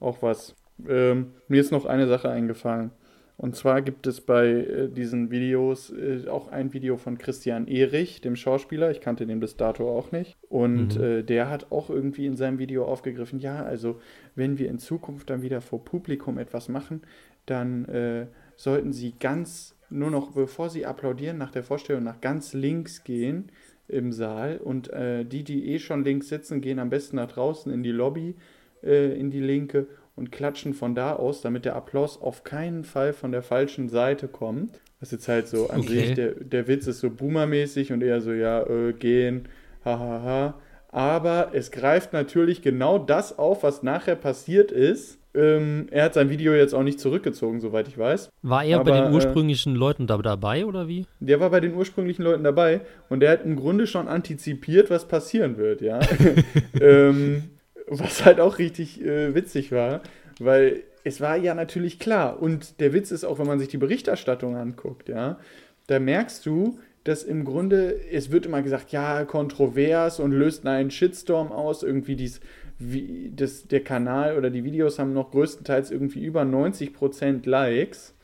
[0.00, 0.54] auch was.
[0.86, 2.90] Ähm, mir ist noch eine Sache eingefallen.
[3.38, 8.22] Und zwar gibt es bei äh, diesen Videos äh, auch ein Video von Christian Erich,
[8.22, 8.90] dem Schauspieler.
[8.90, 10.36] Ich kannte den bis dato auch nicht.
[10.48, 11.04] Und mhm.
[11.04, 14.00] äh, der hat auch irgendwie in seinem Video aufgegriffen, ja, also
[14.34, 17.02] wenn wir in Zukunft dann wieder vor Publikum etwas machen,
[17.44, 18.26] dann äh,
[18.56, 23.50] sollten sie ganz, nur noch bevor sie applaudieren nach der Vorstellung, nach ganz links gehen
[23.88, 24.58] im Saal.
[24.58, 27.92] Und äh, die, die eh schon links sitzen, gehen am besten nach draußen in die
[27.92, 28.34] Lobby,
[28.82, 29.86] äh, in die linke
[30.16, 34.28] und klatschen von da aus, damit der Applaus auf keinen Fall von der falschen Seite
[34.28, 34.80] kommt.
[34.98, 35.88] Was jetzt halt so an okay.
[35.88, 39.48] sich, der, der Witz ist so boomermäßig und eher so, ja, äh, gehen,
[39.84, 40.00] hahaha.
[40.00, 40.60] Ha, ha.
[40.88, 45.18] Aber es greift natürlich genau das auf, was nachher passiert ist.
[45.36, 48.30] Ähm, er hat sein Video jetzt auch nicht zurückgezogen, soweit ich weiß.
[48.42, 51.06] War er Aber, bei den äh, ursprünglichen äh, Leuten da dabei oder wie?
[51.20, 55.06] Der war bei den ursprünglichen Leuten dabei und der hat im Grunde schon antizipiert, was
[55.06, 56.00] passieren wird, ja.
[56.80, 57.44] ähm,
[57.86, 60.00] was halt auch richtig äh, witzig war,
[60.40, 62.42] weil es war ja natürlich klar.
[62.42, 65.38] Und der Witz ist auch, wenn man sich die Berichterstattung anguckt, ja,
[65.86, 70.90] da merkst du, dass im Grunde, es wird immer gesagt, ja, kontrovers und löst einen
[70.90, 72.40] Shitstorm aus, irgendwie dies,
[72.78, 78.14] wie, das, der Kanal oder die Videos haben noch größtenteils irgendwie über 90% Likes.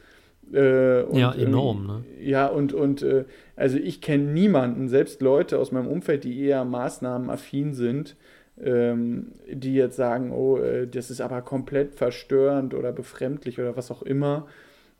[0.53, 2.05] Äh, ja, enorm, ne?
[2.21, 3.25] Ja, und, und äh,
[3.57, 8.17] also ich kenne niemanden, selbst Leute aus meinem Umfeld, die eher maßnahmenaffin sind,
[8.61, 13.91] ähm, die jetzt sagen, oh, äh, das ist aber komplett verstörend oder befremdlich oder was
[13.91, 14.47] auch immer,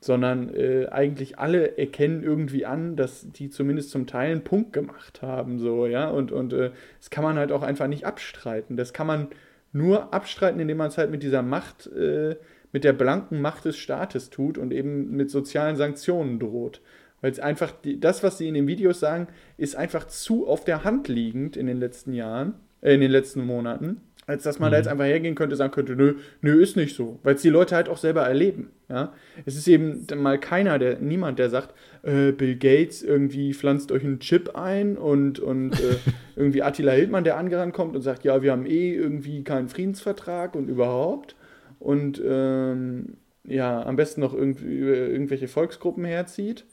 [0.05, 5.23] sondern äh, eigentlich alle erkennen irgendwie an, dass die zumindest zum Teil einen Punkt gemacht
[5.23, 8.77] haben, so, ja, und, und äh, das kann man halt auch einfach nicht abstreiten.
[8.77, 9.29] Das kann man
[9.73, 12.37] nur abstreiten, indem man es halt mit dieser Macht, äh,
[12.73, 16.81] mit der blanken Macht des Staates tut und eben mit sozialen Sanktionen droht.
[17.21, 20.65] Weil es einfach, die, das, was sie in den Videos sagen, ist einfach zu auf
[20.65, 24.73] der Hand liegend in den letzten Jahren in den letzten Monaten, als dass man mhm.
[24.73, 27.49] da jetzt einfach hergehen könnte, sagen könnte, nö, nö, ist nicht so, weil es die
[27.49, 28.71] Leute halt auch selber erleben.
[28.89, 29.13] Ja?
[29.45, 34.05] Es ist eben mal keiner, der, niemand, der sagt, äh, Bill Gates irgendwie pflanzt euch
[34.05, 35.97] einen Chip ein und, und äh,
[36.37, 40.55] irgendwie Attila Hildmann, der angerannt kommt und sagt, ja, wir haben eh irgendwie keinen Friedensvertrag
[40.55, 41.35] und überhaupt.
[41.81, 46.65] Und ähm, ja, am besten noch irgendwie irgendwelche Volksgruppen herzieht.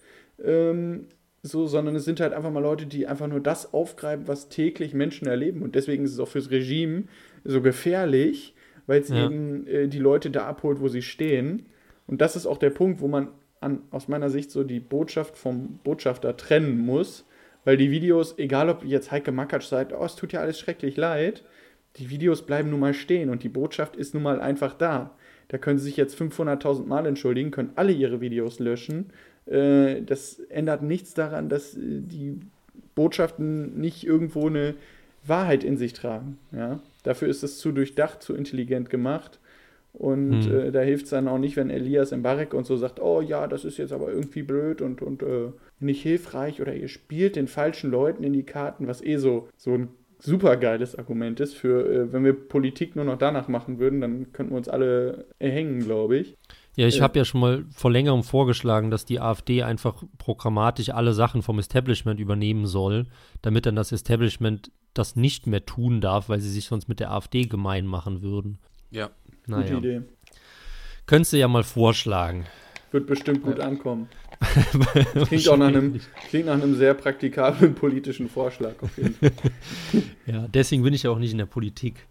[0.44, 1.08] Ähm,
[1.42, 4.94] so, sondern es sind halt einfach mal Leute, die einfach nur das aufgreifen, was täglich
[4.94, 5.62] Menschen erleben.
[5.62, 7.04] Und deswegen ist es auch fürs Regime
[7.44, 8.56] so gefährlich,
[8.88, 9.26] weil es ja.
[9.26, 11.66] eben äh, die Leute da abholt, wo sie stehen.
[12.08, 13.30] Und das ist auch der Punkt, wo man
[13.62, 17.26] an, aus meiner Sicht so die Botschaft vom Botschafter trennen muss,
[17.66, 20.98] weil die Videos, egal ob jetzt Heike Makatsch sagt, oh, es tut ja alles schrecklich
[20.98, 21.44] leid,
[21.98, 25.16] die Videos bleiben nun mal stehen und die Botschaft ist nun mal einfach da.
[25.50, 29.12] Da können sie sich jetzt 500.000 Mal entschuldigen, können alle ihre Videos löschen
[29.50, 32.40] äh, das ändert nichts daran, dass äh, die
[32.96, 34.76] Botschaften nicht irgendwo eine
[35.26, 36.38] Wahrheit in sich tragen.
[36.52, 36.80] Ja?
[37.04, 39.40] Dafür ist es zu durchdacht, zu intelligent gemacht.
[39.94, 40.60] Und hm.
[40.60, 43.48] äh, da hilft es dann auch nicht, wenn Elias Mbarek und so sagt, oh ja,
[43.48, 47.48] das ist jetzt aber irgendwie blöd und, und äh, nicht hilfreich oder ihr spielt den
[47.48, 49.90] falschen Leuten in die Karten, was eh so, so ein
[50.20, 54.32] super geiles Argument ist für, äh, wenn wir Politik nur noch danach machen würden, dann
[54.32, 56.38] könnten wir uns alle erhängen, glaube ich.
[56.80, 60.92] Ja, ich äh, habe ja schon mal vor längerem vorgeschlagen, dass die AfD einfach programmatisch
[60.92, 63.08] alle Sachen vom Establishment übernehmen soll,
[63.42, 67.12] damit dann das Establishment das nicht mehr tun darf, weil sie sich sonst mit der
[67.12, 68.60] AfD gemein machen würden.
[68.92, 69.10] Ja.
[69.46, 69.76] Naja.
[69.76, 70.02] Gute Idee.
[71.06, 72.46] Könntest du ja mal vorschlagen.
[72.92, 74.08] Wird bestimmt gut ankommen.
[75.28, 76.00] klingt auch nach einem,
[76.30, 79.32] klingt nach einem sehr praktikablen politischen Vorschlag auf jeden Fall.
[80.26, 82.08] ja, deswegen bin ich ja auch nicht in der Politik.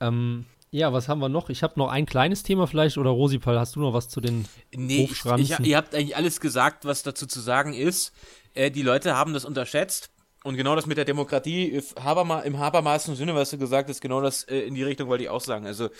[0.00, 0.44] Ähm,
[0.74, 1.50] ja, was haben wir noch?
[1.50, 4.44] Ich habe noch ein kleines Thema vielleicht oder Rosipal, hast du noch was zu den
[4.74, 5.62] nee, Hochschranzen?
[5.62, 8.12] Ich, ihr habt eigentlich alles gesagt, was dazu zu sagen ist.
[8.54, 10.10] Äh, die Leute haben das unterschätzt.
[10.42, 14.20] Und genau das mit der Demokratie, Haberma, im Habermaßen Sinne, was du gesagt hast, genau
[14.20, 15.64] das äh, in die Richtung wollte ich auch sagen.
[15.64, 15.90] Also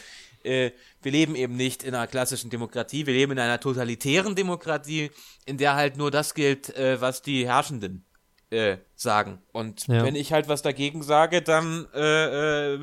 [0.42, 0.72] äh,
[1.02, 5.12] wir leben eben nicht in einer klassischen Demokratie, wir leben in einer totalitären Demokratie,
[5.46, 8.04] in der halt nur das gilt, äh, was die Herrschenden
[8.54, 9.38] äh, sagen.
[9.52, 10.04] Und ja.
[10.04, 12.78] wenn ich halt was dagegen sage, dann äh, äh,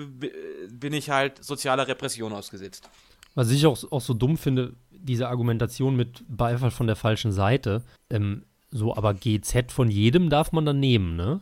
[0.72, 2.90] bin ich halt sozialer Repression ausgesetzt.
[3.36, 7.84] Was ich auch, auch so dumm finde, diese Argumentation mit Beifall von der falschen Seite.
[8.10, 11.42] Ähm, so, aber GZ von jedem darf man dann nehmen, ne?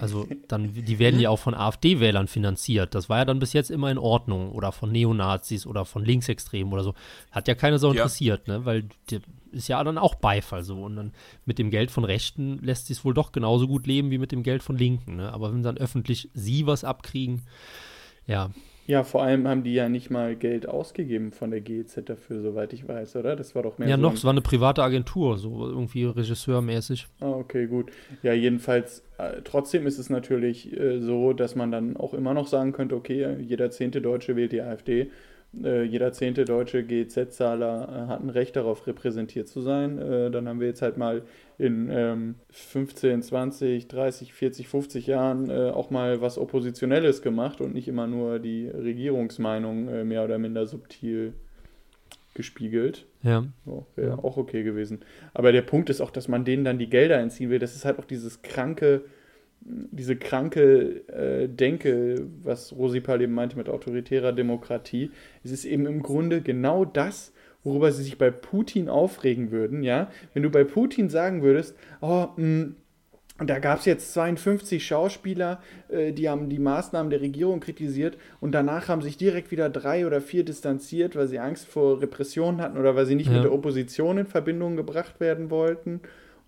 [0.00, 2.94] Also dann, die werden ja auch von AfD-Wählern finanziert.
[2.94, 4.52] Das war ja dann bis jetzt immer in Ordnung.
[4.52, 6.94] Oder von Neonazis oder von Linksextremen oder so.
[7.30, 8.58] Hat ja keiner so interessiert, ja.
[8.58, 8.64] ne?
[8.64, 9.20] Weil die,
[9.54, 10.82] ist ja dann auch Beifall so.
[10.82, 11.12] Und dann
[11.44, 14.32] mit dem Geld von Rechten lässt sich es wohl doch genauso gut leben wie mit
[14.32, 15.16] dem Geld von Linken.
[15.16, 15.32] Ne?
[15.32, 17.42] Aber wenn dann öffentlich sie was abkriegen,
[18.26, 18.50] ja,
[18.86, 22.72] Ja, vor allem haben die ja nicht mal Geld ausgegeben von der GEZ dafür, soweit
[22.74, 23.34] ich weiß, oder?
[23.34, 27.06] Das war doch mehr Ja, so noch, es war eine private Agentur, so irgendwie regisseurmäßig.
[27.20, 27.90] Ah, okay, gut.
[28.22, 32.46] Ja, jedenfalls, äh, trotzdem ist es natürlich äh, so, dass man dann auch immer noch
[32.46, 35.10] sagen könnte, okay, jeder zehnte Deutsche wählt die AfD.
[35.62, 39.98] Äh, jeder zehnte deutsche GEZ-Zahler äh, hat ein Recht darauf, repräsentiert zu sein.
[39.98, 41.22] Äh, dann haben wir jetzt halt mal
[41.58, 47.86] in ähm, 15, 20, 30, 40, 50 Jahren auch mal was Oppositionelles gemacht und nicht
[47.86, 51.34] immer nur die Regierungsmeinung mehr oder minder subtil
[52.34, 53.06] gespiegelt.
[53.22, 53.44] Ja.
[53.64, 54.18] So, Wäre Ja.
[54.18, 55.00] auch okay gewesen.
[55.32, 57.58] Aber der Punkt ist auch, dass man denen dann die Gelder entziehen will.
[57.60, 59.02] Das ist halt auch dieses kranke,
[59.66, 65.10] diese kranke äh, Denke, was Rosipal eben meinte mit autoritärer Demokratie.
[65.42, 70.10] Es ist eben im Grunde genau das, worüber sie sich bei Putin aufregen würden, ja.
[70.34, 72.72] Wenn du bei Putin sagen würdest, oh, mh,
[73.40, 78.16] und da gab es jetzt 52 Schauspieler, äh, die haben die Maßnahmen der Regierung kritisiert
[78.40, 82.60] und danach haben sich direkt wieder drei oder vier distanziert, weil sie Angst vor Repressionen
[82.60, 83.34] hatten oder weil sie nicht Ja.
[83.36, 86.00] mit der Opposition in Verbindung gebracht werden wollten.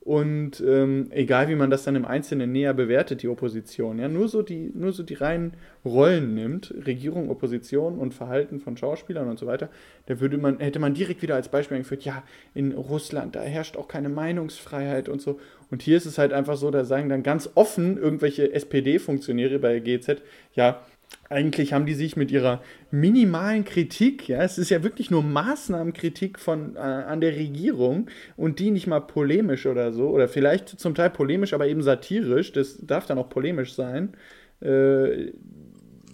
[0.07, 4.28] Und ähm, egal wie man das dann im Einzelnen näher bewertet, die Opposition, ja, nur
[4.28, 5.54] so die, nur so die reinen
[5.84, 9.68] Rollen nimmt, Regierung, Opposition und Verhalten von Schauspielern und so weiter,
[10.07, 12.22] da würde man, hätte man direkt wieder als Beispiel angeführt, ja,
[12.54, 15.40] in Russland, da herrscht auch keine Meinungsfreiheit und so.
[15.72, 19.80] Und hier ist es halt einfach so, da sagen dann ganz offen irgendwelche SPD-Funktionäre bei
[19.80, 20.22] GZ,
[20.54, 20.82] ja,
[21.28, 26.38] eigentlich haben die sich mit ihrer minimalen Kritik, ja, es ist ja wirklich nur Maßnahmenkritik
[26.38, 30.94] von, äh, an der Regierung und die nicht mal polemisch oder so, oder vielleicht zum
[30.94, 34.14] Teil polemisch, aber eben satirisch, das darf dann auch polemisch sein,
[34.61, 35.32] äh,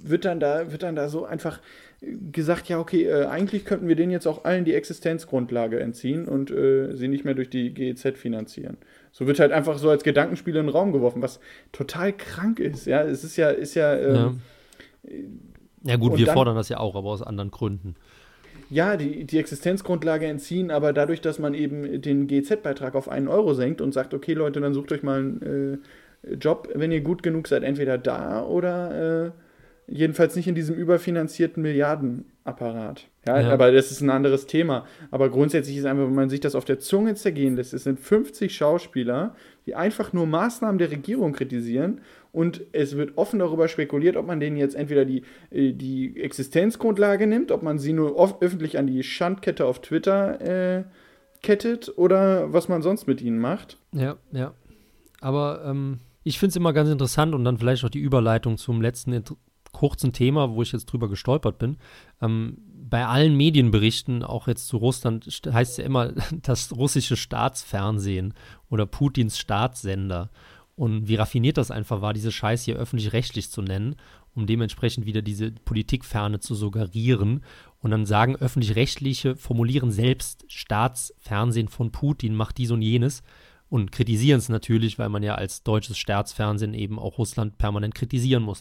[0.05, 1.61] wird dann da, wird dann da so einfach
[2.33, 6.51] gesagt, ja, okay, äh, eigentlich könnten wir denen jetzt auch allen die Existenzgrundlage entziehen und
[6.51, 8.77] äh, sie nicht mehr durch die GEZ finanzieren.
[9.13, 11.39] So wird halt einfach so als Gedankenspiel in den Raum geworfen, was
[11.71, 13.03] total krank ist, ja.
[13.05, 14.35] Es ist ja, ist ja, ähm, ja.
[15.85, 17.95] Ja gut, und wir dann- fordern das ja auch, aber aus anderen Gründen.
[18.71, 23.53] ja, die, die Existenzgrundlage entziehen, aber dadurch, dass man eben den GZ-Beitrag auf einen Euro
[23.55, 25.83] senkt und sagt, okay, Leute, dann sucht euch mal einen
[26.25, 29.31] äh, Job, wenn ihr gut genug seid, entweder da oder äh,
[29.89, 33.09] jedenfalls nicht in diesem überfinanzierten Milliardenapparat.
[33.27, 33.51] Ja, Ja.
[33.51, 34.87] aber das ist ein anderes Thema.
[35.11, 37.99] Aber grundsätzlich ist einfach, wenn man sich das auf der Zunge zergehen lässt, es sind
[37.99, 39.35] 50 Schauspieler,
[39.67, 42.01] die einfach nur Maßnahmen der Regierung kritisieren
[42.33, 47.27] und es wird offen darüber spekuliert, ob man denen jetzt entweder die, äh, die Existenzgrundlage
[47.27, 50.85] nimmt, ob man sie nur öffentlich an die Schandkette auf Twitter äh,
[51.43, 53.79] kettet oder was man sonst mit ihnen macht.
[53.93, 54.55] Ja, ja.
[55.21, 58.81] Aber ähm, ich finde es immer ganz interessant und dann vielleicht auch die Überleitung zum
[58.81, 59.23] letzten
[59.73, 61.77] kurzen Thema, wo ich jetzt drüber gestolpert bin.
[62.21, 62.59] Ähm,
[62.93, 66.13] bei allen Medienberichten, auch jetzt zu Russland, heißt es ja immer
[66.43, 68.35] das russische Staatsfernsehen
[68.69, 70.29] oder Putins Staatssender.
[70.77, 73.97] Und wie raffiniert das einfach war, diese Scheiß hier öffentlich-rechtlich zu nennen,
[74.35, 77.43] um dementsprechend wieder diese Politikferne zu suggerieren.
[77.81, 83.23] Und dann sagen öffentlich-rechtliche, formulieren selbst Staatsfernsehen von Putin, macht dies und jenes
[83.71, 88.43] und kritisieren es natürlich, weil man ja als deutsches Staatsfernsehen eben auch Russland permanent kritisieren
[88.43, 88.61] muss.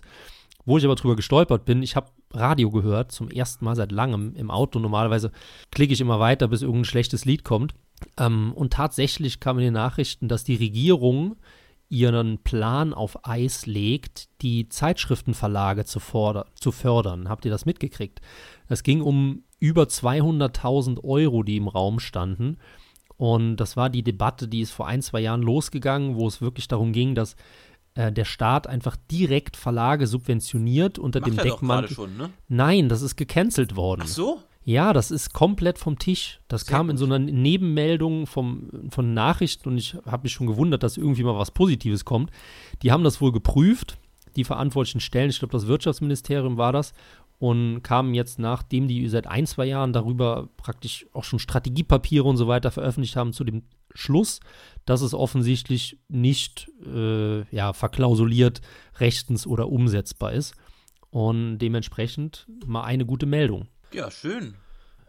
[0.66, 4.36] Wo ich aber drüber gestolpert bin, ich habe Radio gehört, zum ersten Mal seit langem
[4.36, 4.80] im Auto.
[4.80, 5.32] Normalerweise
[5.72, 7.74] klicke ich immer weiter, bis irgendein schlechtes Lied kommt.
[8.18, 11.36] Ähm, und tatsächlich kamen die Nachrichten, dass die Regierung
[11.89, 17.28] ihren Plan auf Eis legt, die Zeitschriftenverlage zu, forder zu fördern.
[17.28, 18.22] Habt ihr das mitgekriegt?
[18.70, 22.57] Es ging um über 200.000 Euro, die im Raum standen.
[23.18, 26.68] Und das war die Debatte, die ist vor ein, zwei Jahren losgegangen, wo es wirklich
[26.70, 27.36] darum ging, dass
[27.95, 31.95] äh, der Staat einfach direkt Verlage subventioniert unter Macht dem er doch Deckmantel.
[31.95, 32.29] schon, ne?
[32.47, 34.01] Nein, das ist gecancelt worden.
[34.05, 34.39] Ach so?
[34.63, 36.39] Ja, das ist komplett vom Tisch.
[36.47, 36.99] Das Sehr kam in gut.
[36.99, 41.37] so einer Nebenmeldung vom, von Nachrichten und ich habe mich schon gewundert, dass irgendwie mal
[41.37, 42.29] was Positives kommt.
[42.83, 43.97] Die haben das wohl geprüft,
[44.35, 46.93] die verantwortlichen Stellen, ich glaube das Wirtschaftsministerium war das,
[47.39, 52.37] und kamen jetzt, nachdem die seit ein, zwei Jahren darüber praktisch auch schon Strategiepapiere und
[52.37, 53.63] so weiter veröffentlicht haben, zu dem
[53.93, 54.39] Schluss,
[54.85, 58.61] dass es offensichtlich nicht äh, ja, verklausuliert,
[58.99, 60.55] rechtens oder umsetzbar ist.
[61.09, 63.67] Und dementsprechend mal eine gute Meldung.
[63.91, 64.55] Ja, schön.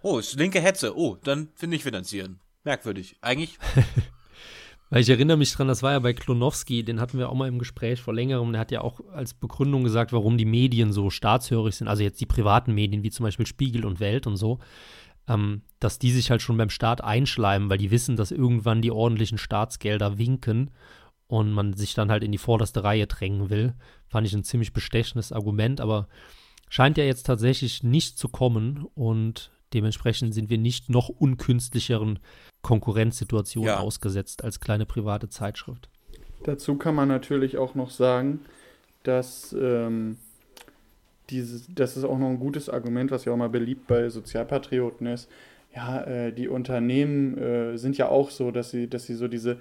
[0.02, 0.96] Oh, ist linke Hetze.
[0.96, 2.40] Oh, dann finde ich finanzieren.
[2.64, 3.16] Merkwürdig.
[3.20, 3.58] Eigentlich,
[4.92, 7.48] Weil ich erinnere mich dran, das war ja bei Klonowski, den hatten wir auch mal
[7.48, 8.52] im Gespräch vor längerem.
[8.52, 12.20] Der hat ja auch als Begründung gesagt, warum die Medien so staatshörig sind, also jetzt
[12.20, 14.58] die privaten Medien, wie zum Beispiel Spiegel und Welt und so,
[15.28, 18.90] ähm, dass die sich halt schon beim Staat einschleimen, weil die wissen, dass irgendwann die
[18.90, 20.70] ordentlichen Staatsgelder winken
[21.26, 23.74] und man sich dann halt in die vorderste Reihe drängen will.
[24.08, 26.08] Fand ich ein ziemlich bestechendes Argument, aber
[26.68, 32.18] scheint ja jetzt tatsächlich nicht zu kommen und dementsprechend sind wir nicht noch unkünstlicheren
[32.62, 33.78] Konkurrenzsituationen Ja.
[33.80, 35.88] ausgesetzt als kleine private Zeitschrift.
[36.44, 38.40] Dazu kann man natürlich auch noch sagen,
[39.04, 40.18] dass ähm,
[41.32, 45.06] dieses, das ist auch noch ein gutes Argument, was ja auch mal beliebt bei Sozialpatrioten
[45.06, 45.28] ist.
[45.74, 49.56] Ja, äh, die Unternehmen äh, sind ja auch so, dass sie, dass sie so diese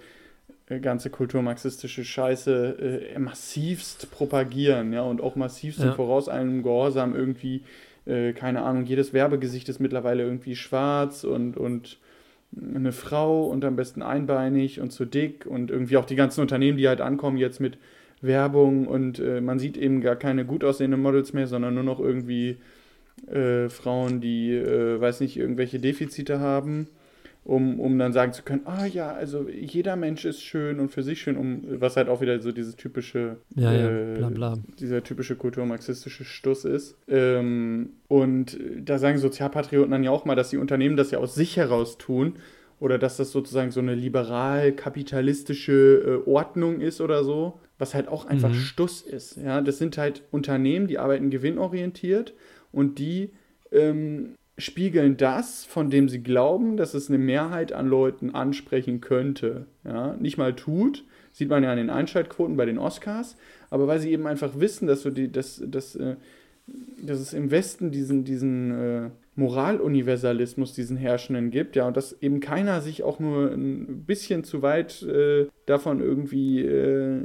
[0.67, 5.93] äh, ganze kulturmarxistische Scheiße äh, massivst propagieren, ja, und auch massivst ja.
[5.93, 7.63] voraus einem Gehorsam irgendwie,
[8.05, 11.97] äh, keine Ahnung, jedes Werbegesicht ist mittlerweile irgendwie schwarz und, und
[12.57, 16.77] eine Frau und am besten einbeinig und zu dick und irgendwie auch die ganzen Unternehmen,
[16.77, 17.77] die halt ankommen jetzt mit
[18.21, 21.99] Werbung und äh, man sieht eben gar keine gut aussehenden Models mehr, sondern nur noch
[21.99, 22.57] irgendwie
[23.27, 26.87] äh, Frauen, die, äh, weiß nicht, irgendwelche Defizite haben,
[27.43, 31.01] um, um dann sagen zu können, ah ja, also jeder Mensch ist schön und für
[31.01, 34.53] sich schön, um was halt auch wieder so dieses typische, ja, ja, äh, bla, bla.
[34.79, 36.97] dieser typische kulturmarxistische Stuss ist.
[37.07, 41.33] Ähm, und da sagen Sozialpatrioten dann ja auch mal, dass die Unternehmen das ja aus
[41.33, 42.35] sich heraus tun
[42.79, 48.25] oder dass das sozusagen so eine liberal-kapitalistische äh, Ordnung ist oder so was halt auch
[48.25, 48.55] einfach mhm.
[48.55, 49.37] Stuss ist.
[49.37, 52.33] Ja, das sind halt Unternehmen, die arbeiten gewinnorientiert
[52.71, 53.31] und die
[53.71, 59.65] ähm, spiegeln das, von dem sie glauben, dass es eine Mehrheit an Leuten ansprechen könnte.
[59.83, 63.35] Ja, nicht mal tut, sieht man ja an den Einschaltquoten bei den Oscars,
[63.71, 66.15] aber weil sie eben einfach wissen, dass so die, dass, dass, äh,
[67.01, 72.41] dass es im Westen diesen, diesen äh, Moraluniversalismus diesen Herrschenden gibt, ja, und dass eben
[72.41, 77.19] keiner sich auch nur ein bisschen zu weit äh, davon irgendwie äh,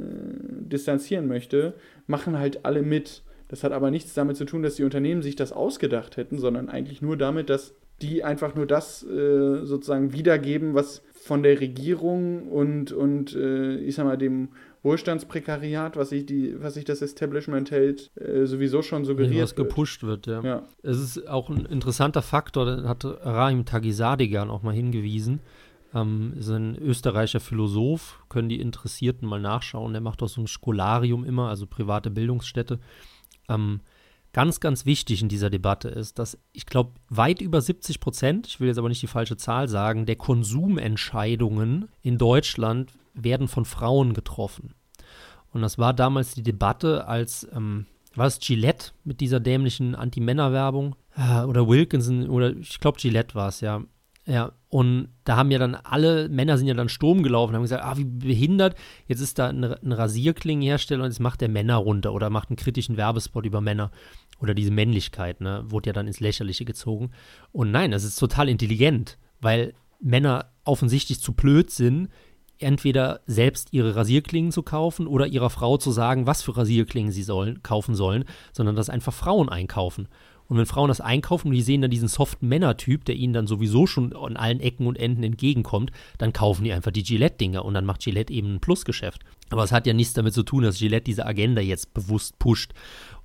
[0.61, 1.73] distanzieren möchte,
[2.07, 3.23] machen halt alle mit.
[3.49, 6.69] Das hat aber nichts damit zu tun, dass die Unternehmen sich das ausgedacht hätten, sondern
[6.69, 12.47] eigentlich nur damit, dass die einfach nur das äh, sozusagen wiedergeben, was von der Regierung
[12.47, 14.49] und, und äh, ich sag mal, dem
[14.83, 20.03] Wohlstandsprekariat, was sich, die, was sich das Establishment hält, äh, sowieso schon suggeriert was gepusht
[20.03, 20.41] wird, ja.
[20.41, 20.63] ja.
[20.83, 25.41] Es ist auch ein interessanter Faktor, da hat Rahim Tagisadigan auch mal hingewiesen.
[25.93, 29.93] Ähm, ist ein österreichischer Philosoph, können die Interessierten mal nachschauen.
[29.93, 32.79] Der macht auch so ein Scholarium immer, also private Bildungsstätte.
[33.49, 33.81] Ähm,
[34.33, 38.59] ganz, ganz wichtig in dieser Debatte ist, dass ich glaube, weit über 70 Prozent, ich
[38.59, 44.13] will jetzt aber nicht die falsche Zahl sagen, der Konsumentscheidungen in Deutschland werden von Frauen
[44.13, 44.73] getroffen.
[45.51, 50.95] Und das war damals die Debatte, als ähm, war es Gillette mit dieser dämlichen Anti-Männer-Werbung
[51.15, 53.83] äh, oder Wilkinson oder ich glaube Gillette war es, ja.
[54.25, 57.85] Ja, und da haben ja dann alle Männer sind ja dann Sturm gelaufen, haben gesagt,
[57.85, 58.75] ah, wie behindert,
[59.07, 62.57] jetzt ist da ein, ein Rasierklingenhersteller und jetzt macht der Männer runter oder macht einen
[62.57, 63.89] kritischen Werbespot über Männer
[64.41, 67.11] oder diese Männlichkeit, ne, wurde ja dann ins Lächerliche gezogen.
[67.53, 72.09] Und nein, das ist total intelligent, weil Männer offensichtlich zu blöd sind,
[72.59, 77.23] entweder selbst ihre Rasierklingen zu kaufen oder ihrer Frau zu sagen, was für Rasierklingen sie
[77.23, 80.07] sollen, kaufen sollen, sondern dass einfach Frauen einkaufen.
[80.47, 83.47] Und wenn Frauen das einkaufen und die sehen dann diesen soften Männertyp, der ihnen dann
[83.47, 87.73] sowieso schon an allen Ecken und Enden entgegenkommt, dann kaufen die einfach die Gillette-Dinger und
[87.73, 89.23] dann macht Gillette eben ein Plusgeschäft.
[89.49, 92.73] Aber es hat ja nichts damit zu tun, dass Gillette diese Agenda jetzt bewusst pusht.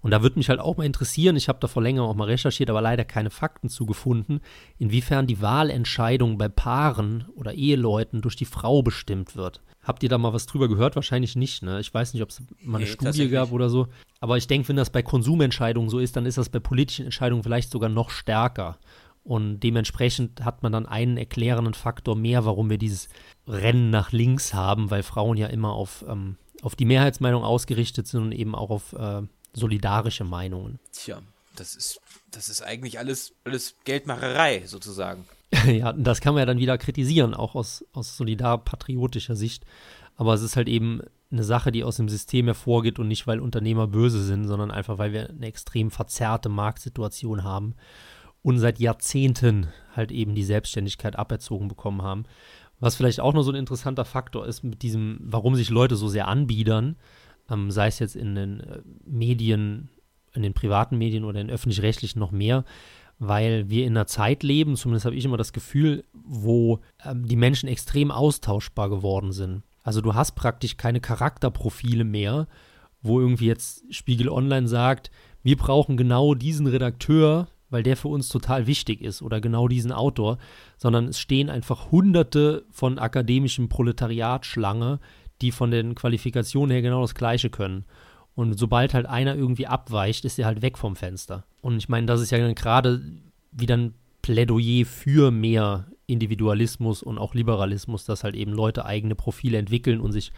[0.03, 2.25] Und da würde mich halt auch mal interessieren, ich habe da vor längerem auch mal
[2.25, 4.41] recherchiert, aber leider keine Fakten zugefunden,
[4.79, 9.63] inwiefern die Wahlentscheidung bei Paaren oder Eheleuten durch die Frau bestimmt wird.
[9.83, 10.97] Habt ihr da mal was drüber gehört?
[10.97, 11.81] Wahrscheinlich nicht, ne?
[11.81, 13.89] Ich weiß nicht, ob es mal eine nee, Studie gab oder so.
[14.21, 17.43] Aber ich denke, wenn das bei Konsumentscheidungen so ist, dann ist das bei politischen Entscheidungen
[17.43, 18.79] vielleicht sogar noch stärker.
[19.25, 23.09] Und dementsprechend hat man dann einen erklärenden Faktor mehr, warum wir dieses
[23.47, 28.23] Rennen nach links haben, weil Frauen ja immer auf, ähm, auf die Mehrheitsmeinung ausgerichtet sind
[28.23, 30.81] und eben auch auf äh, solidarische Meinungen.
[30.91, 31.23] Tja,
[31.55, 32.01] das ist,
[32.33, 35.25] das ist eigentlich alles, alles Geldmacherei sozusagen.
[35.67, 39.65] ja, das kann man ja dann wieder kritisieren, auch aus, aus solidar-patriotischer Sicht.
[40.17, 41.01] Aber es ist halt eben
[41.31, 44.99] eine Sache, die aus dem System hervorgeht und nicht, weil Unternehmer böse sind, sondern einfach,
[44.99, 47.75] weil wir eine extrem verzerrte Marktsituation haben
[48.43, 52.25] und seit Jahrzehnten halt eben die Selbstständigkeit aberzogen bekommen haben.
[52.81, 56.09] Was vielleicht auch noch so ein interessanter Faktor ist mit diesem, warum sich Leute so
[56.09, 56.97] sehr anbiedern,
[57.49, 59.89] ähm, sei es jetzt in den äh, Medien,
[60.35, 62.65] in den privaten Medien oder in öffentlich-rechtlichen noch mehr,
[63.19, 67.37] weil wir in einer Zeit leben, zumindest habe ich immer das Gefühl, wo ähm, die
[67.37, 69.63] Menschen extrem austauschbar geworden sind.
[69.85, 72.49] Also du hast praktisch keine Charakterprofile mehr,
[73.01, 75.11] wo irgendwie jetzt Spiegel Online sagt,
[75.43, 79.93] wir brauchen genau diesen Redakteur, weil der für uns total wichtig ist oder genau diesen
[79.93, 80.39] Autor,
[80.77, 85.01] sondern es stehen einfach hunderte von akademischem Proletariat Schlange,
[85.41, 87.85] die von den Qualifikationen her genau das Gleiche können.
[88.35, 91.45] Und sobald halt einer irgendwie abweicht, ist er halt weg vom Fenster.
[91.61, 93.03] Und ich meine, das ist ja gerade
[93.51, 99.59] wieder ein Plädoyer für mehr Individualismus und auch Liberalismus, dass halt eben Leute eigene Profile
[99.59, 100.33] entwickeln und sich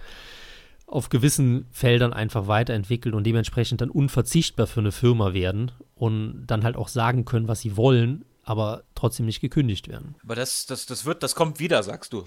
[0.87, 6.62] auf gewissen Feldern einfach weiterentwickeln und dementsprechend dann unverzichtbar für eine Firma werden und dann
[6.62, 10.14] halt auch sagen können, was sie wollen, aber trotzdem nicht gekündigt werden.
[10.22, 12.24] Aber das, das, das wird, das kommt wieder, sagst du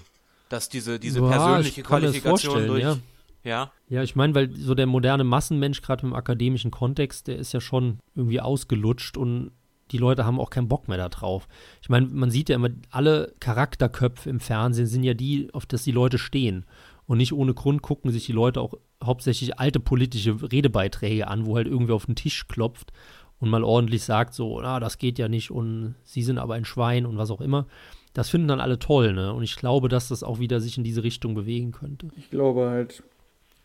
[0.48, 2.82] dass diese, diese ja, persönliche Qualifikation durch.
[2.82, 2.98] Ja.
[3.44, 3.72] Ja.
[3.88, 7.60] Ja, ich meine, weil so der moderne Massenmensch, gerade im akademischen Kontext, der ist ja
[7.60, 9.52] schon irgendwie ausgelutscht und
[9.90, 11.48] die Leute haben auch keinen Bock mehr da drauf.
[11.80, 15.82] Ich meine, man sieht ja immer, alle Charakterköpfe im Fernsehen sind ja die, auf das
[15.84, 16.66] die Leute stehen.
[17.08, 21.56] Und nicht ohne Grund gucken sich die Leute auch hauptsächlich alte politische Redebeiträge an, wo
[21.56, 22.92] halt irgendwie auf den Tisch klopft
[23.40, 26.66] und mal ordentlich sagt, so, na, das geht ja nicht und sie sind aber ein
[26.66, 27.66] Schwein und was auch immer.
[28.12, 29.32] Das finden dann alle toll, ne?
[29.32, 32.08] Und ich glaube, dass das auch wieder sich in diese Richtung bewegen könnte.
[32.18, 33.02] Ich glaube halt,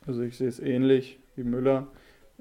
[0.08, 1.88] also ich sehe es ähnlich wie Müller.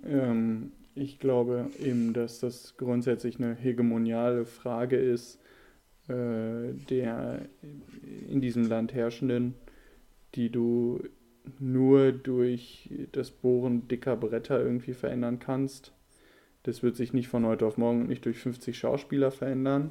[0.05, 5.41] Ähm, ich glaube eben, dass das grundsätzlich eine hegemoniale Frage ist,
[6.07, 7.41] äh, der
[8.29, 9.55] in diesem Land herrschenden
[10.35, 11.01] die du
[11.59, 15.93] nur durch das Bohren dicker Bretter irgendwie verändern kannst.
[16.63, 19.91] Das wird sich nicht von heute auf morgen und nicht durch 50 Schauspieler verändern.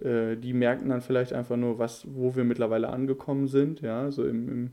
[0.00, 3.80] Äh, die merken dann vielleicht einfach nur, was, wo wir mittlerweile angekommen sind.
[3.80, 4.70] Ja, so im, im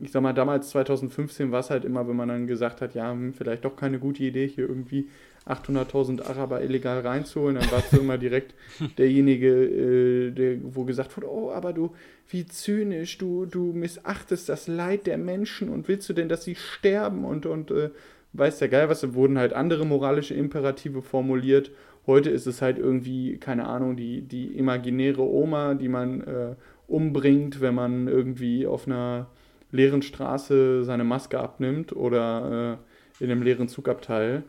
[0.00, 3.10] ich sag mal, damals 2015 war es halt immer, wenn man dann gesagt hat, ja,
[3.10, 5.08] hm, vielleicht doch keine gute Idee, hier irgendwie
[5.46, 8.54] 800.000 Araber illegal reinzuholen, dann warst du immer direkt
[8.98, 11.94] derjenige, äh, der, wo gesagt wurde, oh, aber du,
[12.28, 16.54] wie zynisch, du, du missachtest das Leid der Menschen und willst du denn, dass sie
[16.54, 17.90] sterben und, und äh,
[18.32, 21.70] weiß der Geil was, da wurden halt andere moralische Imperative formuliert.
[22.06, 26.54] Heute ist es halt irgendwie, keine Ahnung, die, die imaginäre Oma, die man äh,
[26.86, 29.28] umbringt, wenn man irgendwie auf einer
[29.72, 32.78] leeren Straße seine Maske abnimmt oder
[33.20, 34.42] äh, in einem leeren Zugabteil.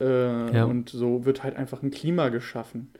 [0.00, 0.64] Äh, ja.
[0.64, 2.90] Und so wird halt einfach ein Klima geschaffen.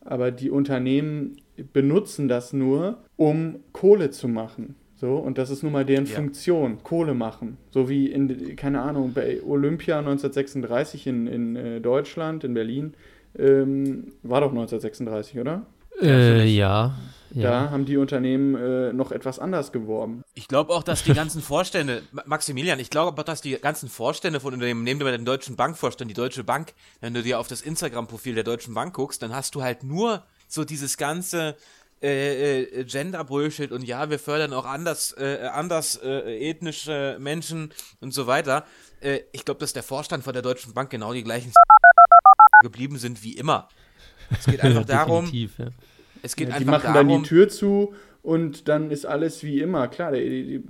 [0.00, 1.36] Aber die Unternehmen
[1.72, 4.76] benutzen das nur, um Kohle zu machen.
[4.98, 6.14] So, und das ist nun mal deren ja.
[6.14, 7.58] Funktion, Kohle machen.
[7.70, 12.94] So wie in, keine Ahnung, bei Olympia 1936 in, in äh, Deutschland, in Berlin,
[13.38, 15.66] ähm, war doch 1936, oder?
[16.00, 16.94] Äh, ja.
[17.42, 17.70] Da ja.
[17.70, 20.22] haben die Unternehmen äh, noch etwas anders geworben.
[20.32, 24.40] Ich glaube auch, dass die ganzen Vorstände, Maximilian, ich glaube auch, dass die ganzen Vorstände
[24.40, 27.60] von Unternehmen, nehmen wir den Deutschen Bankvorstand, die Deutsche Bank, wenn du dir auf das
[27.60, 31.56] Instagram-Profil der Deutschen Bank guckst, dann hast du halt nur so dieses ganze
[32.02, 38.14] äh, äh, Gender-Bullshit und ja, wir fördern auch anders, äh, anders äh, ethnische Menschen und
[38.14, 38.64] so weiter.
[39.00, 41.52] Äh, ich glaube, dass der Vorstand von der Deutschen Bank genau die gleichen
[42.62, 43.68] geblieben sind wie immer.
[44.30, 45.68] Es geht einfach darum, ja.
[46.26, 49.44] Es geht ja, die einfach machen darum, dann die Tür zu und dann ist alles
[49.44, 49.88] wie immer.
[49.88, 50.62] Klar, der, die,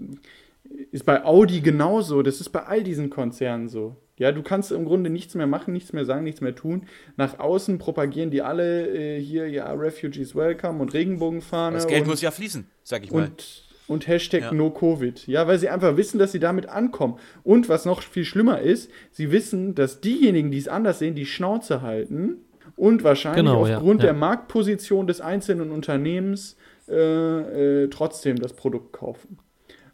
[0.92, 3.96] ist bei Audi genauso, das ist bei all diesen Konzernen so.
[4.18, 6.86] Ja, du kannst im Grunde nichts mehr machen, nichts mehr sagen, nichts mehr tun.
[7.16, 11.76] Nach außen propagieren die alle äh, hier, ja, Refugees Welcome und Regenbogenfahne.
[11.76, 13.24] Das Geld und, muss ja fließen, sag ich mal.
[13.24, 14.52] Und, und Hashtag ja.
[14.52, 15.26] No Covid.
[15.26, 17.18] Ja, weil sie einfach wissen, dass sie damit ankommen.
[17.42, 21.26] Und was noch viel schlimmer ist, sie wissen, dass diejenigen, die es anders sehen, die
[21.26, 22.38] Schnauze halten
[22.76, 24.12] und wahrscheinlich genau, aufgrund ja, ja.
[24.12, 26.56] der Marktposition des einzelnen Unternehmens
[26.88, 29.38] äh, äh, trotzdem das Produkt kaufen.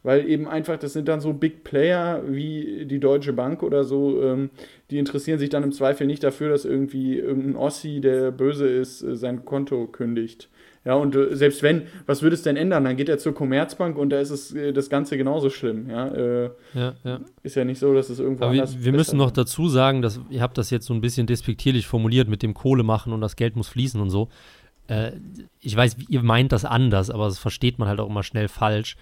[0.03, 4.21] Weil eben einfach, das sind dann so Big Player wie die Deutsche Bank oder so,
[4.23, 4.51] ähm,
[4.91, 9.03] die interessieren sich dann im Zweifel nicht dafür, dass irgendwie irgendein Ossi, der böse ist,
[9.03, 10.49] äh, sein Konto kündigt.
[10.85, 12.85] Ja, und äh, selbst wenn, was würde es denn ändern?
[12.85, 15.89] Dann geht er zur Commerzbank und da ist es äh, das Ganze genauso schlimm.
[15.89, 17.21] Ja, äh, ja, ja.
[17.43, 20.03] Ist ja nicht so, dass es irgendwo Aber anders Wir, wir müssen noch dazu sagen,
[20.03, 23.21] dass ihr habt das jetzt so ein bisschen despektierlich formuliert mit dem Kohle machen und
[23.21, 24.29] das Geld muss fließen und so.
[24.89, 25.13] Äh,
[25.61, 28.97] ich weiß, ihr meint das anders, aber das versteht man halt auch immer schnell falsch.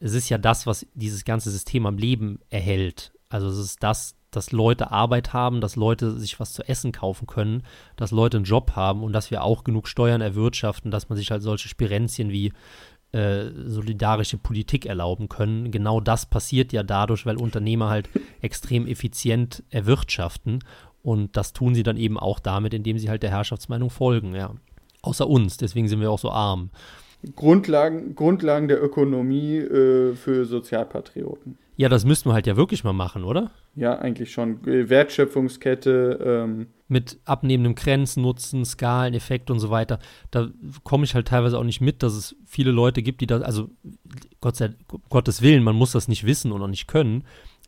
[0.00, 3.12] Es ist ja das, was dieses ganze System am Leben erhält.
[3.28, 7.26] Also es ist das, dass Leute Arbeit haben, dass Leute sich was zu essen kaufen
[7.26, 7.64] können,
[7.96, 11.32] dass Leute einen Job haben und dass wir auch genug Steuern erwirtschaften, dass man sich
[11.32, 12.52] halt solche Spirenzien wie
[13.10, 15.72] äh, solidarische Politik erlauben können.
[15.72, 18.08] Genau das passiert ja dadurch, weil Unternehmer halt
[18.40, 20.60] extrem effizient erwirtschaften
[21.02, 24.54] und das tun sie dann eben auch damit, indem sie halt der Herrschaftsmeinung folgen, ja.
[25.02, 26.70] Außer uns, deswegen sind wir auch so arm.
[27.34, 31.58] Grundlagen, Grundlagen der Ökonomie äh, für Sozialpatrioten.
[31.78, 33.52] Ja, das müssten wir halt ja wirklich mal machen, oder?
[33.76, 34.66] Ja, eigentlich schon.
[34.66, 36.18] Wertschöpfungskette.
[36.24, 36.66] Ähm.
[36.88, 40.00] Mit abnehmendem Grenznutzen, Skaleneffekt und so weiter.
[40.32, 40.48] Da
[40.82, 43.70] komme ich halt teilweise auch nicht mit, dass es viele Leute gibt, die das, also
[44.40, 44.70] Gott sei,
[45.08, 47.22] Gottes Willen, man muss das nicht wissen und auch nicht können.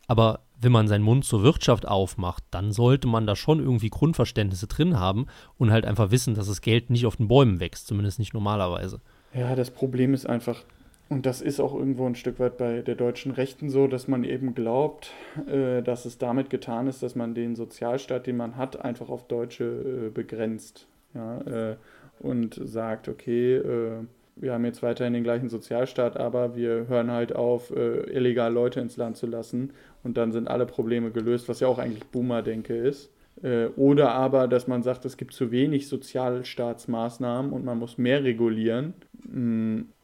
[0.07, 4.67] Aber wenn man seinen Mund zur Wirtschaft aufmacht, dann sollte man da schon irgendwie Grundverständnisse
[4.67, 8.19] drin haben und halt einfach wissen, dass das Geld nicht auf den Bäumen wächst, zumindest
[8.19, 8.99] nicht normalerweise.
[9.33, 10.65] Ja, das Problem ist einfach,
[11.11, 14.23] und das ist auch irgendwo ein Stück weit bei der deutschen Rechten so, dass man
[14.23, 15.11] eben glaubt,
[15.45, 19.27] äh, dass es damit getan ist, dass man den Sozialstaat, den man hat, einfach auf
[19.27, 19.65] Deutsche
[20.07, 20.87] äh, begrenzt.
[21.13, 21.75] Ja, äh,
[22.21, 24.05] und sagt, okay, äh,
[24.37, 28.79] wir haben jetzt weiterhin den gleichen Sozialstaat, aber wir hören halt auf, äh, illegal Leute
[28.79, 32.73] ins Land zu lassen und dann sind alle Probleme gelöst, was ja auch eigentlich Boomer-Denke
[32.73, 33.11] ist.
[33.43, 38.23] Äh, oder aber, dass man sagt, es gibt zu wenig Sozialstaatsmaßnahmen und man muss mehr
[38.23, 38.93] regulieren.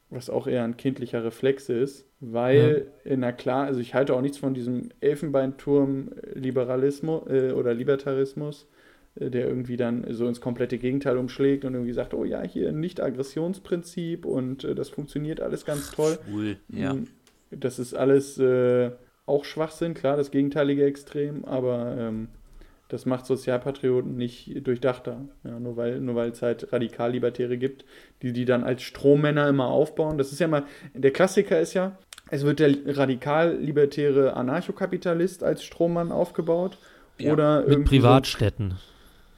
[0.10, 3.18] Was auch eher ein kindlicher Reflex ist, weil, ja.
[3.18, 8.70] na klar, also ich halte auch nichts von diesem Elfenbeinturm-Liberalismus äh, oder Libertarismus,
[9.16, 12.70] äh, der irgendwie dann so ins komplette Gegenteil umschlägt und irgendwie sagt, oh ja, hier
[12.70, 16.18] ein Nicht-Aggressionsprinzip und äh, das funktioniert alles ganz toll.
[16.32, 16.93] Cool, ja.
[16.93, 17.08] Mm,
[17.51, 18.91] das ist alles äh,
[19.26, 22.30] auch Schwachsinn, klar, das gegenteilige Extrem, aber ähm,
[22.89, 25.25] das macht Sozialpatrioten nicht durchdachter.
[25.43, 27.85] Ja, nur weil nur weil es halt Radikallibertäre gibt,
[28.21, 30.17] die die dann als Strohmänner immer aufbauen.
[30.17, 30.63] Das ist ja mal,
[30.93, 31.97] der Klassiker ist ja,
[32.29, 36.77] es wird der radikal-libertäre Anarchokapitalist als Strohmann aufgebaut.
[37.19, 38.71] Ja, oder mit Privatstädten.
[38.71, 38.75] So,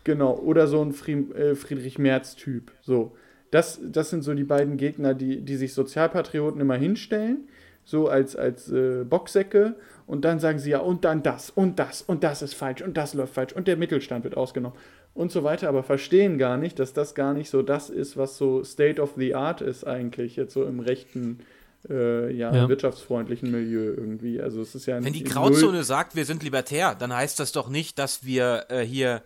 [0.04, 0.91] genau, oder so ein
[1.34, 2.72] äh, Friedrich Merz-Typ.
[2.82, 3.16] So.
[3.52, 7.47] Das, das sind so die beiden Gegner, die, die sich Sozialpatrioten immer hinstellen,
[7.84, 9.76] so als, als äh, Boxsäcke
[10.10, 12.97] und dann sagen sie ja, und dann das, und das, und das ist falsch, und
[12.97, 14.76] das läuft falsch, und der Mittelstand wird ausgenommen
[15.14, 18.36] und so weiter, aber verstehen gar nicht, dass das gar nicht so das ist, was
[18.36, 21.41] so State of the Art ist eigentlich, jetzt so im rechten,
[21.88, 24.41] äh, ja, ja, wirtschaftsfreundlichen Milieu irgendwie.
[24.41, 27.51] Also es ist ja Wenn die Grauzone Null sagt, wir sind libertär, dann heißt das
[27.51, 29.22] doch nicht, dass wir äh, hier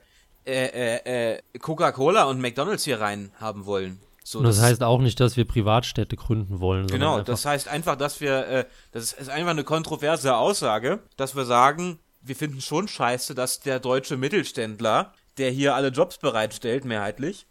[0.46, 4.00] äh, äh, äh Coca-Cola und McDonalds hier rein haben wollen.
[4.24, 6.88] So, das, das, heißt auch nicht, dass wir Privatstädte gründen wollen.
[6.88, 11.46] Genau, das heißt einfach, dass wir, äh, das ist einfach eine kontroverse Aussage, dass wir
[11.46, 17.46] sagen, wir finden schon scheiße, dass der deutsche Mittelständler, der hier alle Jobs bereitstellt, mehrheitlich,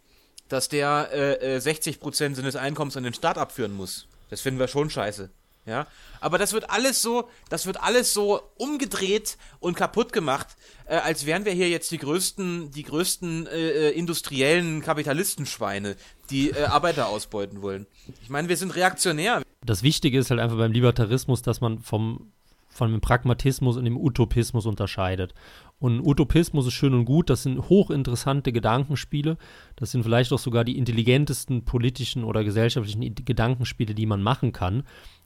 [0.49, 4.07] dass der äh, 60 äh, Prozent seines Einkommens an den Staat abführen muss.
[4.29, 5.29] Das finden wir schon scheiße.
[5.65, 5.87] Ja,
[6.19, 10.47] aber das wird alles so, das wird alles so umgedreht und kaputt gemacht,
[10.85, 15.95] äh, als wären wir hier jetzt die größten, die größten äh, industriellen Kapitalistenschweine,
[16.29, 17.87] die äh, Arbeiter ausbeuten wollen.
[18.21, 19.41] Ich meine, wir sind reaktionär.
[19.65, 22.33] Das Wichtige ist halt einfach beim Libertarismus, dass man vom
[22.73, 25.33] von dem Pragmatismus und dem Utopismus unterscheidet.
[25.79, 29.37] Und Utopismus ist schön und gut, das sind hochinteressante Gedankenspiele,
[29.75, 34.83] das sind vielleicht auch sogar die intelligentesten politischen oder gesellschaftlichen Gedankenspiele, die man machen kann.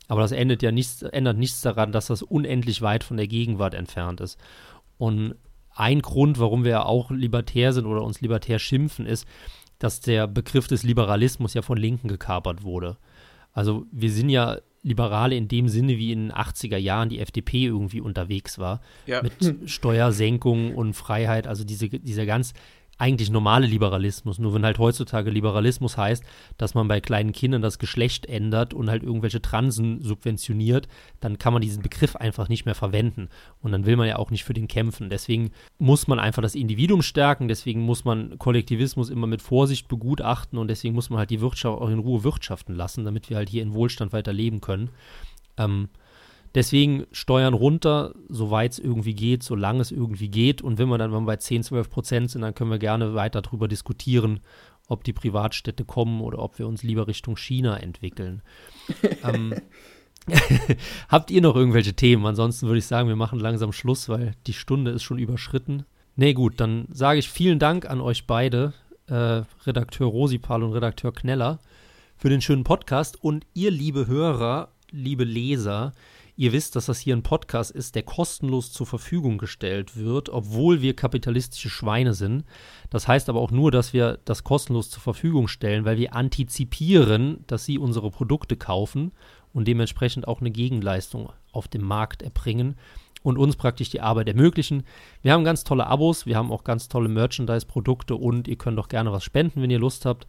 [0.08, 3.74] Aber das ändert ja nichts, ändert nichts daran, dass das unendlich weit von der Gegenwart
[3.74, 4.40] entfernt ist.
[4.98, 5.36] Und
[5.76, 9.28] ein Grund, warum wir auch libertär sind oder uns libertär schimpfen, ist,
[9.80, 12.98] dass der Begriff des Liberalismus ja von Linken gekapert wurde.
[13.54, 17.66] Also wir sind ja Liberale in dem Sinne, wie in den 80er Jahren die FDP
[17.66, 18.82] irgendwie unterwegs war.
[19.06, 19.22] Ja.
[19.22, 19.34] Mit
[19.70, 22.54] Steuersenkungen und Freiheit, also diese, dieser ganz
[22.98, 24.40] eigentlich normale Liberalismus.
[24.40, 26.24] Nur wenn halt heutzutage Liberalismus heißt,
[26.58, 30.88] dass man bei kleinen Kindern das Geschlecht ändert und halt irgendwelche Transen subventioniert,
[31.20, 33.30] dann kann man diesen Begriff einfach nicht mehr verwenden.
[33.62, 35.10] Und dann will man ja auch nicht für den kämpfen.
[35.10, 40.58] Deswegen muss man einfach das Individuum stärken, deswegen muss man Kollektivismus immer mit Vorsicht begutachten
[40.58, 43.50] und deswegen muss man halt die Wirtschaft auch in Ruhe wirtschaften lassen, damit wir halt
[43.50, 44.90] hier in Wohlstand weiter leben können.
[45.58, 45.90] Ähm,
[46.58, 50.64] Deswegen Steuern runter, soweit es irgendwie geht, solange es irgendwie geht.
[50.64, 53.44] Und wenn wir dann mal bei 10, 12 Prozent sind, dann können wir gerne weiter
[53.44, 54.40] darüber diskutieren,
[54.88, 58.42] ob die Privatstädte kommen oder ob wir uns lieber Richtung China entwickeln.
[59.24, 59.54] ähm,
[61.10, 62.26] habt ihr noch irgendwelche Themen?
[62.26, 65.86] Ansonsten würde ich sagen, wir machen langsam Schluss, weil die Stunde ist schon überschritten.
[66.16, 68.74] Nee, gut, dann sage ich vielen Dank an euch beide,
[69.06, 71.60] äh, Redakteur Rosipal und Redakteur Kneller,
[72.16, 73.24] für den schönen Podcast.
[73.24, 75.92] Und ihr, liebe Hörer, liebe Leser,
[76.40, 80.84] Ihr wisst, dass das hier ein Podcast ist, der kostenlos zur Verfügung gestellt wird, obwohl
[80.84, 82.46] wir kapitalistische Schweine sind.
[82.92, 87.44] Das heißt aber auch nur, dass wir das kostenlos zur Verfügung stellen, weil wir antizipieren,
[87.48, 89.14] dass Sie unsere Produkte kaufen
[89.52, 92.76] und dementsprechend auch eine Gegenleistung auf dem Markt erbringen
[93.24, 94.84] und uns praktisch die Arbeit ermöglichen.
[95.24, 98.90] Wir haben ganz tolle Abos, wir haben auch ganz tolle Merchandise-Produkte und ihr könnt auch
[98.90, 100.28] gerne was spenden, wenn ihr Lust habt.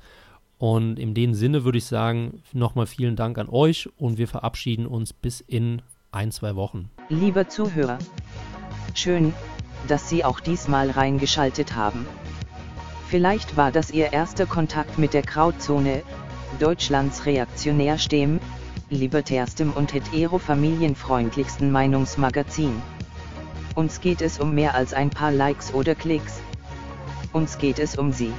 [0.56, 4.86] Und in dem Sinne würde ich sagen, nochmal vielen Dank an euch und wir verabschieden
[4.86, 6.90] uns bis in ein, zwei Wochen.
[7.08, 7.98] Lieber Zuhörer,
[8.94, 9.34] schön,
[9.86, 12.06] dass Sie auch diesmal reingeschaltet haben.
[13.08, 16.02] Vielleicht war das Ihr erster Kontakt mit der Krautzone,
[16.58, 18.40] Deutschlands reaktionärstem,
[18.90, 22.82] libertärstem und hetero-familienfreundlichsten Meinungsmagazin.
[23.74, 26.40] Uns geht es um mehr als ein paar Likes oder Klicks.
[27.32, 28.32] Uns geht es um Sie.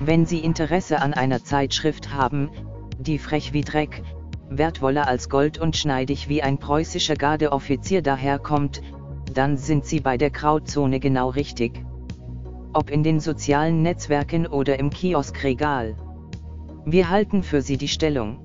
[0.00, 2.50] Wenn Sie Interesse an einer Zeitschrift haben,
[2.98, 4.02] die frech wie Dreck,
[4.58, 8.82] wertvoller als Gold und schneidig wie ein preußischer Gardeoffizier daherkommt,
[9.32, 11.84] dann sind Sie bei der Krautzone genau richtig.
[12.72, 15.96] Ob in den sozialen Netzwerken oder im Kioskregal.
[16.84, 18.38] Wir halten für Sie die Stellung.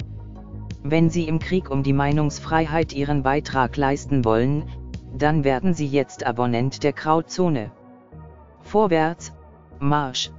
[0.83, 4.65] Wenn Sie im Krieg um die Meinungsfreiheit Ihren Beitrag leisten wollen,
[5.17, 7.71] dann werden Sie jetzt Abonnent der Krautzone.
[8.61, 9.33] Vorwärts,
[9.79, 10.31] Marsch!